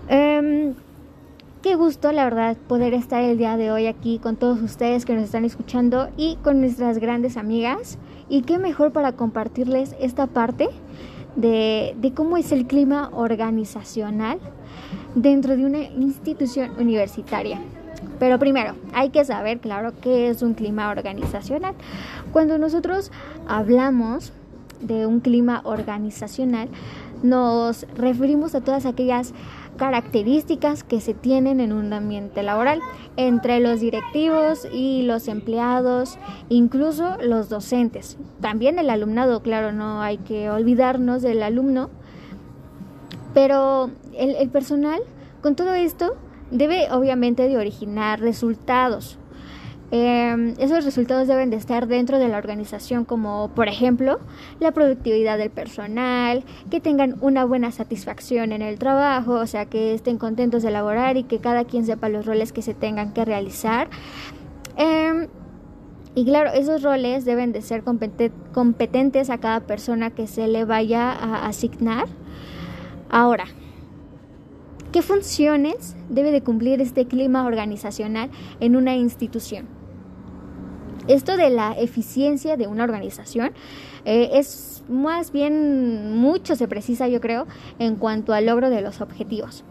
Em, 0.08 0.74
qué 1.62 1.74
gusto, 1.74 2.12
la 2.12 2.24
verdad, 2.24 2.56
poder 2.68 2.94
estar 2.94 3.22
el 3.22 3.38
día 3.38 3.56
de 3.56 3.70
hoy 3.70 3.86
aquí 3.86 4.18
con 4.18 4.36
todos 4.36 4.60
ustedes 4.62 5.04
que 5.04 5.14
nos 5.14 5.24
están 5.24 5.44
escuchando 5.44 6.10
y 6.16 6.36
con 6.42 6.60
nuestras 6.60 6.98
grandes 6.98 7.36
amigas. 7.36 7.98
Y 8.28 8.42
qué 8.42 8.58
mejor 8.58 8.92
para 8.92 9.12
compartirles 9.12 9.96
esta 10.00 10.26
parte 10.26 10.68
de, 11.36 11.94
de 11.98 12.12
cómo 12.12 12.36
es 12.36 12.52
el 12.52 12.66
clima 12.66 13.10
organizacional 13.12 14.38
dentro 15.22 15.56
de 15.56 15.64
una 15.64 15.82
institución 15.82 16.72
universitaria. 16.78 17.60
Pero 18.18 18.38
primero, 18.38 18.74
hay 18.92 19.10
que 19.10 19.24
saber, 19.24 19.58
claro, 19.58 19.92
qué 20.00 20.28
es 20.28 20.42
un 20.42 20.54
clima 20.54 20.90
organizacional. 20.90 21.74
Cuando 22.32 22.58
nosotros 22.58 23.10
hablamos 23.46 24.32
de 24.80 25.06
un 25.06 25.20
clima 25.20 25.60
organizacional, 25.64 26.68
nos 27.22 27.86
referimos 27.96 28.54
a 28.54 28.60
todas 28.60 28.86
aquellas 28.86 29.34
características 29.76 30.84
que 30.84 31.00
se 31.00 31.14
tienen 31.14 31.60
en 31.60 31.72
un 31.72 31.92
ambiente 31.92 32.42
laboral 32.42 32.80
entre 33.16 33.60
los 33.60 33.80
directivos 33.80 34.66
y 34.72 35.02
los 35.02 35.28
empleados, 35.28 36.18
incluso 36.48 37.16
los 37.22 37.48
docentes. 37.48 38.18
También 38.40 38.78
el 38.78 38.90
alumnado, 38.90 39.40
claro, 39.42 39.72
no 39.72 40.02
hay 40.02 40.18
que 40.18 40.50
olvidarnos 40.50 41.22
del 41.22 41.42
alumno, 41.42 41.90
pero 43.34 43.90
el, 44.14 44.48
personal 44.50 45.00
con 45.42 45.54
todo 45.54 45.74
esto 45.74 46.16
debe 46.50 46.90
obviamente 46.90 47.48
de 47.48 47.56
originar 47.56 48.20
resultados. 48.20 49.18
Em, 49.90 50.54
esos 50.58 50.84
resultados 50.84 51.28
deben 51.28 51.48
de 51.48 51.56
estar 51.56 51.86
dentro 51.86 52.18
de 52.18 52.28
la 52.28 52.36
organización, 52.36 53.06
como 53.06 53.50
por 53.54 53.68
ejemplo 53.68 54.18
la 54.60 54.72
productividad 54.72 55.38
del 55.38 55.48
personal, 55.48 56.44
que 56.70 56.80
tengan 56.80 57.16
una 57.22 57.46
buena 57.46 57.72
satisfacción 57.72 58.52
en 58.52 58.60
el 58.60 58.78
trabajo, 58.78 59.34
o 59.34 59.46
sea, 59.46 59.64
que 59.64 59.94
estén 59.94 60.18
contentos 60.18 60.62
de 60.62 60.70
laborar 60.70 61.16
y 61.16 61.24
que 61.24 61.38
cada 61.38 61.64
quien 61.64 61.86
sepa 61.86 62.10
los 62.10 62.26
roles 62.26 62.52
que 62.52 62.60
se 62.60 62.74
tengan 62.74 63.14
que 63.14 63.24
realizar. 63.24 63.88
Em, 64.76 65.28
y 66.14 66.24
claro, 66.24 66.50
esos 66.52 66.82
roles 66.82 67.24
deben 67.24 67.52
de 67.52 67.62
ser 67.62 67.82
competentes 67.82 69.30
a 69.30 69.38
cada 69.38 69.60
persona 69.60 70.10
que 70.10 70.26
se 70.26 70.48
le 70.48 70.64
vaya 70.64 71.12
a 71.12 71.46
asignar. 71.46 72.08
Ahora, 73.10 73.46
¿qué 74.92 75.02
funciones 75.02 75.96
debe 76.08 76.30
de 76.30 76.42
cumplir 76.42 76.80
este 76.80 77.06
clima 77.06 77.46
organizacional 77.46 78.30
en 78.60 78.76
una 78.76 78.96
institución? 78.96 79.66
Esto 81.06 81.38
de 81.38 81.48
la 81.48 81.72
eficiencia 81.72 82.58
de 82.58 82.66
una 82.66 82.84
organización 82.84 83.52
eh, 84.04 84.30
es 84.34 84.84
más 84.90 85.32
bien 85.32 86.18
mucho 86.18 86.54
se 86.54 86.68
precisa, 86.68 87.08
yo 87.08 87.20
creo, 87.20 87.46
en 87.78 87.96
cuanto 87.96 88.34
al 88.34 88.46
logro 88.46 88.68
de 88.68 88.82
los 88.82 89.00
objetivos 89.00 89.64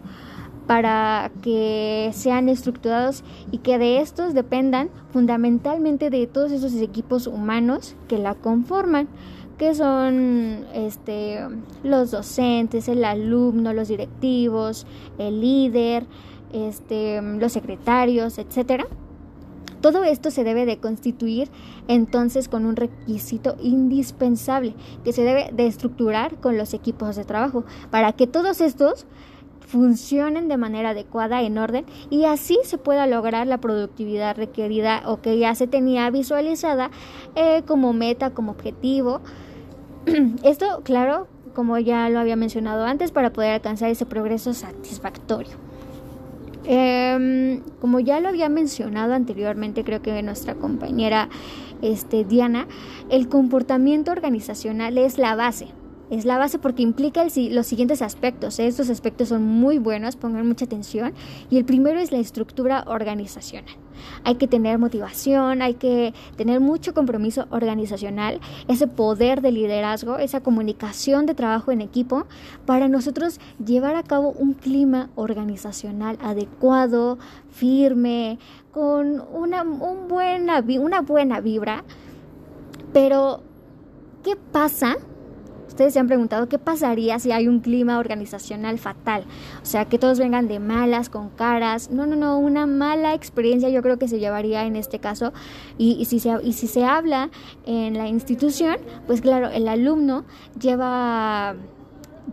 para 0.67 1.31
que 1.41 2.11
sean 2.13 2.49
estructurados 2.49 3.23
y 3.51 3.59
que 3.59 3.77
de 3.77 4.01
estos 4.01 4.33
dependan 4.33 4.89
fundamentalmente 5.11 6.09
de 6.09 6.27
todos 6.27 6.51
esos 6.51 6.73
equipos 6.75 7.25
humanos 7.25 7.95
que 8.09 8.17
la 8.17 8.35
conforman 8.35 9.07
que 9.57 9.73
son 9.73 10.65
este, 10.73 11.39
los 11.83 12.11
docentes, 12.11 12.87
el 12.87 13.03
alumno, 13.03 13.73
los 13.73 13.87
directivos, 13.87 14.85
el 15.17 15.41
líder, 15.41 16.05
este, 16.51 17.21
los 17.21 17.53
secretarios, 17.53 18.37
etcétera. 18.37 18.87
Todo 19.81 20.03
esto 20.03 20.31
se 20.31 20.43
debe 20.43 20.65
de 20.65 20.79
constituir 20.79 21.49
entonces 21.87 22.49
con 22.49 22.65
un 22.65 22.75
requisito 22.75 23.55
indispensable 23.61 24.73
que 25.03 25.13
se 25.13 25.23
debe 25.23 25.51
de 25.53 25.67
estructurar 25.67 26.35
con 26.39 26.57
los 26.57 26.73
equipos 26.73 27.15
de 27.15 27.25
trabajo 27.25 27.63
para 27.91 28.11
que 28.13 28.25
todos 28.25 28.59
estos 28.59 29.05
funcionen 29.67 30.47
de 30.47 30.57
manera 30.57 30.91
adecuada, 30.91 31.41
en 31.41 31.57
orden, 31.57 31.85
y 32.09 32.23
así 32.23 32.57
se 32.63 32.77
pueda 32.77 33.05
lograr 33.05 33.47
la 33.47 33.59
productividad 33.59 34.37
requerida 34.37 35.03
o 35.05 35.21
que 35.21 35.37
ya 35.37 35.53
se 35.55 35.67
tenía 35.67 36.09
visualizada 36.09 36.89
eh, 37.35 37.63
como 37.67 37.93
meta, 37.93 38.31
como 38.31 38.53
objetivo. 38.53 39.21
Esto, 40.43 40.81
claro, 40.83 41.27
como 41.53 41.77
ya 41.77 42.09
lo 42.09 42.19
había 42.19 42.35
mencionado 42.35 42.85
antes, 42.85 43.11
para 43.11 43.31
poder 43.31 43.53
alcanzar 43.53 43.89
ese 43.89 44.05
progreso 44.05 44.53
satisfactorio. 44.53 45.55
Em, 46.65 47.61
como 47.79 47.99
ya 47.99 48.19
lo 48.19 48.27
había 48.27 48.49
mencionado 48.49 49.13
anteriormente, 49.13 49.83
creo 49.83 50.01
que 50.01 50.21
nuestra 50.21 50.55
compañera 50.55 51.29
este, 51.81 52.25
Diana, 52.25 52.67
el 53.09 53.29
comportamiento 53.29 54.11
organizacional 54.11 54.97
es 54.97 55.17
la 55.17 55.35
base 55.35 55.67
es 56.09 56.25
la 56.25 56.37
base 56.37 56.59
porque 56.59 56.83
implica 56.83 57.23
los 57.23 57.67
siguientes 57.67 58.01
aspectos. 58.01 58.59
¿eh? 58.59 58.67
Estos 58.67 58.89
aspectos 58.89 59.29
son 59.29 59.43
muy 59.43 59.77
buenos, 59.77 60.15
pongan 60.15 60.47
mucha 60.47 60.65
atención. 60.65 61.13
Y 61.49 61.57
el 61.57 61.65
primero 61.65 61.99
es 61.99 62.11
la 62.11 62.19
estructura 62.19 62.83
organizacional. 62.87 63.75
Hay 64.23 64.35
que 64.35 64.47
tener 64.47 64.77
motivación, 64.77 65.61
hay 65.61 65.73
que 65.73 66.13
tener 66.35 66.59
mucho 66.59 66.93
compromiso 66.93 67.47
organizacional, 67.49 68.39
ese 68.67 68.87
poder 68.87 69.41
de 69.41 69.51
liderazgo, 69.51 70.17
esa 70.17 70.41
comunicación 70.41 71.25
de 71.25 71.33
trabajo 71.33 71.71
en 71.71 71.81
equipo 71.81 72.25
para 72.65 72.87
nosotros 72.87 73.39
llevar 73.63 73.95
a 73.95 74.03
cabo 74.03 74.31
un 74.31 74.53
clima 74.53 75.09
organizacional 75.15 76.17
adecuado, 76.21 77.17
firme, 77.49 78.37
con 78.71 79.23
una, 79.33 79.63
un 79.63 80.07
buena, 80.07 80.63
una 80.79 81.01
buena 81.01 81.41
vibra. 81.41 81.83
Pero, 82.93 83.41
¿qué 84.23 84.35
pasa? 84.35 84.97
Ustedes 85.77 85.93
se 85.93 85.99
han 85.99 86.07
preguntado 86.07 86.49
qué 86.49 86.57
pasaría 86.57 87.19
si 87.19 87.31
hay 87.31 87.47
un 87.47 87.59
clima 87.59 87.99
organizacional 87.99 88.79
fatal. 88.79 89.25
O 89.61 89.65
sea, 89.67 89.85
que 89.85 89.99
todos 89.99 90.17
vengan 90.17 90.47
de 90.47 90.57
malas, 90.57 91.07
con 91.07 91.29
caras. 91.29 91.91
No, 91.91 92.07
no, 92.07 92.15
no, 92.15 92.39
una 92.39 92.65
mala 92.65 93.13
experiencia 93.13 93.69
yo 93.69 93.83
creo 93.83 93.99
que 93.99 94.07
se 94.07 94.17
llevaría 94.17 94.65
en 94.65 94.75
este 94.75 94.97
caso. 94.97 95.33
Y, 95.77 96.03
si, 96.05 96.19
se, 96.19 96.31
y 96.43 96.53
si 96.53 96.65
se 96.65 96.83
habla 96.83 97.29
en 97.67 97.95
la 97.95 98.07
institución, 98.07 98.77
pues 99.05 99.21
claro, 99.21 99.49
el 99.49 99.67
alumno 99.67 100.25
lleva 100.59 101.55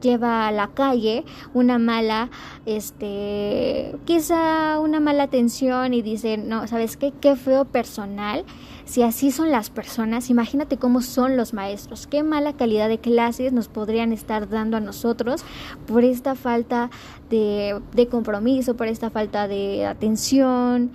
lleva 0.01 0.49
a 0.49 0.53
la 0.53 0.69
calle 0.69 1.25
una 1.53 1.79
mala, 1.79 2.31
este, 2.65 3.95
quizá 4.07 4.81
una 4.81 5.01
mala 5.01 5.25
atención 5.25 5.93
y 5.93 6.01
dice, 6.01 6.39
no, 6.39 6.67
¿sabes 6.67 6.97
qué? 6.97 7.13
Qué 7.21 7.37
feo 7.37 7.67
personal. 7.67 8.47
Si 8.85 9.03
así 9.03 9.31
son 9.31 9.51
las 9.51 9.71
personas, 9.71 10.29
imagínate 10.29 10.77
cómo 10.77 11.01
son 11.01 11.37
los 11.37 11.55
maestros, 11.55 12.07
qué 12.07 12.23
mala 12.23 12.53
calidad 12.53 12.89
de 12.89 12.99
clases 12.99 13.53
nos 13.53 13.69
podrían 13.69 14.13
estar 14.13 14.49
dando 14.49 14.77
a 14.77 14.81
nosotros 14.81 15.43
por 15.87 16.05
esta 16.05 16.35
falta 16.35 16.91
de, 17.31 18.09
compromiso, 18.11 18.77
por 18.77 18.87
esta 18.87 19.09
falta 19.09 19.49
de 19.49 19.87
atención. 19.87 20.91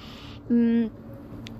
Mm, 0.49 0.85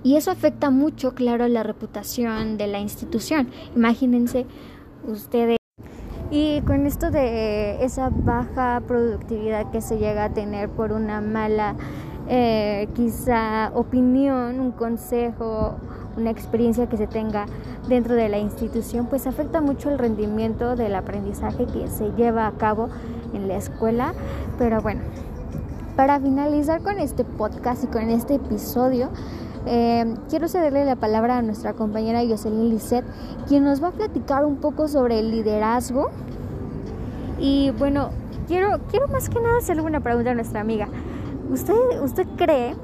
y 0.02 0.16
eso 0.16 0.30
afecta 0.30 0.70
mucho, 0.70 1.14
claro, 1.14 1.46
la 1.48 1.62
reputación 1.62 2.56
de 2.56 2.68
la 2.68 2.78
institución. 2.78 3.48
Imagínense 3.74 4.46
ustedes. 5.06 5.58
Y 6.30 6.60
con 6.62 6.86
esto 6.86 7.10
de 7.10 7.84
esa 7.84 8.08
baja 8.08 8.80
productividad 8.86 9.70
que 9.72 9.80
se 9.80 9.98
llega 9.98 10.24
a 10.24 10.32
tener 10.32 10.68
por 10.70 10.92
una 10.92 11.20
mala, 11.20 11.74
eh, 12.28 12.88
quizá 12.94 13.72
opinión, 13.74 14.60
un 14.60 14.70
consejo, 14.70 15.76
una 16.16 16.30
experiencia 16.30 16.88
que 16.88 16.96
se 16.96 17.06
tenga 17.06 17.46
dentro 17.88 18.14
de 18.14 18.28
la 18.28 18.38
institución, 18.38 19.06
pues 19.06 19.26
afecta 19.26 19.60
mucho 19.60 19.90
el 19.90 19.98
rendimiento 19.98 20.76
del 20.76 20.94
aprendizaje 20.94 21.66
que 21.66 21.88
se 21.88 22.10
lleva 22.12 22.46
a 22.46 22.52
cabo 22.52 22.88
en 23.32 23.48
la 23.48 23.56
escuela. 23.56 24.12
Pero 24.58 24.80
bueno, 24.80 25.00
para 25.96 26.20
finalizar 26.20 26.82
con 26.82 26.98
este 26.98 27.24
podcast 27.24 27.84
y 27.84 27.86
con 27.88 28.08
este 28.10 28.34
episodio, 28.34 29.10
eh, 29.66 30.14
quiero 30.28 30.48
cederle 30.48 30.84
la 30.84 30.96
palabra 30.96 31.38
a 31.38 31.42
nuestra 31.42 31.74
compañera 31.74 32.20
Jocelyn 32.26 32.70
Lisset, 32.70 33.04
quien 33.46 33.64
nos 33.64 33.82
va 33.82 33.88
a 33.88 33.92
platicar 33.92 34.44
un 34.44 34.56
poco 34.56 34.88
sobre 34.88 35.18
el 35.18 35.30
liderazgo. 35.30 36.10
Y 37.38 37.70
bueno, 37.78 38.10
quiero, 38.46 38.78
quiero 38.90 39.08
más 39.08 39.28
que 39.28 39.40
nada 39.40 39.58
hacerle 39.58 39.82
una 39.82 40.00
pregunta 40.00 40.30
a 40.30 40.34
nuestra 40.34 40.60
amiga. 40.60 40.88
¿Usted, 41.50 41.74
usted 42.02 42.26
cree, 42.36 42.74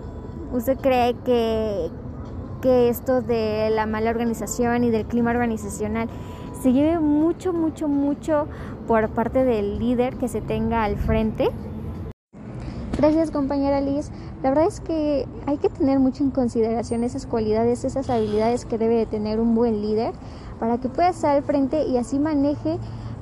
usted 0.53 0.79
cree 0.79 1.14
que, 1.24 1.91
que 2.61 2.89
esto 2.89 3.23
de 3.23 3.71
la 3.71 3.87
mala 3.87 4.11
organización 4.11 4.85
y 4.85 4.91
del 4.91 5.07
clima 5.07 5.31
organizacional 5.31 6.09
se 6.61 6.73
lleve 6.73 6.99
mucho, 7.01 7.53
mucho, 7.53 7.89
mucho 7.89 8.47
por 8.87 9.09
parte 9.11 9.45
del 9.45 9.79
líder 9.79 10.17
que 10.17 10.29
se 10.29 10.41
tenga 10.41 10.85
al 10.85 10.97
frente? 10.97 11.51
Gracias 12.99 13.31
compañera 13.31 13.81
Liz. 13.81 14.11
La 14.43 14.51
verdad 14.51 14.67
es 14.67 14.81
que 14.81 15.27
hay 15.47 15.59
que 15.59 15.69
tener 15.69 15.99
mucho 15.99 16.25
en 16.25 16.31
consideración 16.31 17.05
esas 17.05 17.27
cualidades, 17.27 17.85
esas 17.85 18.09
habilidades 18.09 18.65
que 18.65 18.79
debe 18.79 18.95
de 18.97 19.07
tener 19.07 19.39
un 19.39 19.55
buen 19.55 19.83
líder 19.83 20.13
para 20.59 20.79
que 20.79 20.89
pueda 20.89 21.11
estar 21.11 21.37
al 21.37 21.43
frente 21.43 21.85
y 21.85 21.99
así 21.99 22.19
maneje 22.19 22.79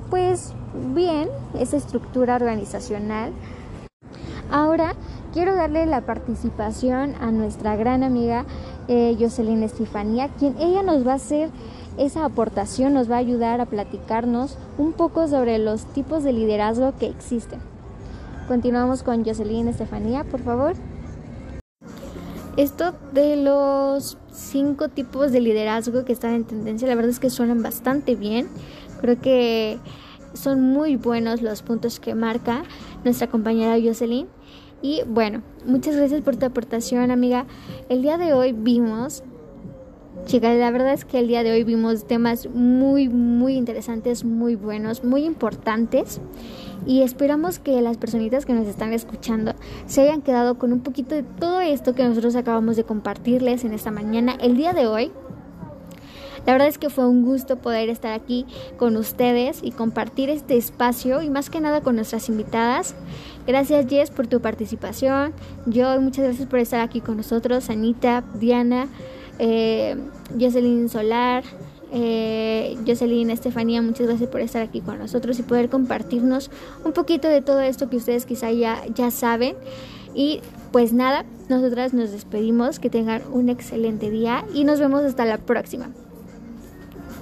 pues 0.09 0.53
bien 0.93 1.29
esa 1.59 1.77
estructura 1.77 2.35
organizacional. 2.35 3.33
Ahora 4.49 4.93
quiero 5.33 5.55
darle 5.55 5.85
la 5.85 6.01
participación 6.01 7.13
a 7.19 7.31
nuestra 7.31 7.75
gran 7.75 8.03
amiga 8.03 8.45
eh, 8.87 9.15
Jocelyn 9.19 9.63
Estefanía, 9.63 10.29
quien 10.29 10.55
ella 10.59 10.83
nos 10.83 11.05
va 11.05 11.13
a 11.13 11.15
hacer 11.15 11.49
esa 11.97 12.25
aportación, 12.25 12.93
nos 12.93 13.09
va 13.09 13.15
a 13.15 13.19
ayudar 13.19 13.61
a 13.61 13.65
platicarnos 13.65 14.57
un 14.77 14.93
poco 14.93 15.27
sobre 15.27 15.57
los 15.59 15.85
tipos 15.85 16.23
de 16.23 16.33
liderazgo 16.33 16.93
que 16.97 17.07
existen. 17.07 17.59
Continuamos 18.47 19.01
con 19.01 19.25
Jocelyn 19.25 19.67
Estefanía, 19.67 20.23
por 20.23 20.41
favor. 20.41 20.75
Esto 22.57 22.93
de 23.11 23.35
los 23.35 24.17
cinco 24.31 24.87
tipos 24.89 25.31
de 25.31 25.41
liderazgo 25.41 26.05
que 26.05 26.13
están 26.13 26.33
en 26.33 26.45
tendencia, 26.45 26.87
la 26.87 26.95
verdad 26.95 27.11
es 27.11 27.19
que 27.19 27.29
suenan 27.29 27.61
bastante 27.63 28.15
bien. 28.15 28.47
Creo 29.01 29.19
que 29.19 29.79
son 30.33 30.61
muy 30.61 30.95
buenos 30.95 31.41
los 31.41 31.63
puntos 31.63 31.99
que 31.99 32.15
marca 32.15 32.63
nuestra 33.03 33.27
compañera 33.27 33.75
Jocelyn. 33.83 34.27
Y 34.81 35.01
bueno, 35.07 35.41
muchas 35.65 35.95
gracias 35.95 36.21
por 36.21 36.35
tu 36.35 36.45
aportación, 36.45 37.11
amiga. 37.11 37.45
El 37.89 38.01
día 38.01 38.17
de 38.17 38.33
hoy 38.33 38.53
vimos 38.53 39.23
Chicas, 40.25 40.57
la 40.57 40.71
verdad 40.71 40.93
es 40.93 41.05
que 41.05 41.19
el 41.19 41.27
día 41.27 41.43
de 41.43 41.51
hoy 41.51 41.63
vimos 41.63 42.07
temas 42.07 42.49
muy, 42.49 43.09
muy 43.09 43.53
interesantes, 43.53 44.23
muy 44.23 44.55
buenos, 44.55 45.03
muy 45.03 45.23
importantes. 45.23 46.19
Y 46.87 47.03
esperamos 47.03 47.59
que 47.59 47.79
las 47.81 47.97
personitas 47.97 48.45
que 48.45 48.53
nos 48.53 48.65
están 48.67 48.91
escuchando 48.91 49.53
se 49.85 50.01
hayan 50.01 50.23
quedado 50.23 50.57
con 50.57 50.73
un 50.73 50.79
poquito 50.79 51.13
de 51.13 51.21
todo 51.21 51.61
esto 51.61 51.93
que 51.93 52.03
nosotros 52.03 52.35
acabamos 52.35 52.75
de 52.75 52.85
compartirles 52.85 53.65
en 53.65 53.73
esta 53.73 53.91
mañana. 53.91 54.35
El 54.41 54.57
día 54.57 54.73
de 54.73 54.87
hoy 54.87 55.11
la 56.45 56.53
verdad 56.53 56.67
es 56.67 56.77
que 56.77 56.89
fue 56.89 57.07
un 57.07 57.23
gusto 57.23 57.57
poder 57.57 57.89
estar 57.89 58.13
aquí 58.13 58.45
con 58.77 58.97
ustedes 58.97 59.59
y 59.63 59.71
compartir 59.71 60.29
este 60.29 60.57
espacio 60.57 61.23
y 61.23 61.29
más 61.29 61.49
que 61.49 61.59
nada 61.59 61.81
con 61.81 61.95
nuestras 61.95 62.29
invitadas 62.29 62.93
Gracias 63.47 63.85
Jess 63.87 64.09
por 64.09 64.27
tu 64.27 64.41
participación. 64.41 65.33
Yo 65.65 65.99
muchas 66.01 66.25
gracias 66.25 66.47
por 66.47 66.59
estar 66.59 66.81
aquí 66.81 67.01
con 67.01 67.17
nosotros. 67.17 67.69
Anita, 67.69 68.23
Diana, 68.33 68.87
eh, 69.37 69.95
Jocelyn 70.39 70.89
Solar, 70.89 71.43
eh, 71.91 72.75
Jocelyn, 72.85 73.29
Estefanía, 73.29 73.81
muchas 73.81 74.07
gracias 74.07 74.29
por 74.29 74.41
estar 74.41 74.61
aquí 74.61 74.81
con 74.81 74.97
nosotros 74.97 75.37
y 75.39 75.43
poder 75.43 75.69
compartirnos 75.69 76.49
un 76.83 76.93
poquito 76.93 77.27
de 77.27 77.41
todo 77.41 77.61
esto 77.61 77.89
que 77.89 77.97
ustedes 77.97 78.25
quizá 78.25 78.51
ya, 78.51 78.83
ya 78.93 79.11
saben. 79.11 79.55
Y 80.13 80.41
pues 80.71 80.93
nada, 80.93 81.25
nosotras 81.47 81.93
nos 81.93 82.11
despedimos, 82.11 82.79
que 82.79 82.89
tengan 82.89 83.21
un 83.31 83.49
excelente 83.49 84.09
día 84.09 84.45
y 84.53 84.63
nos 84.63 84.79
vemos 84.79 85.03
hasta 85.03 85.25
la 85.25 85.37
próxima. 85.37 85.89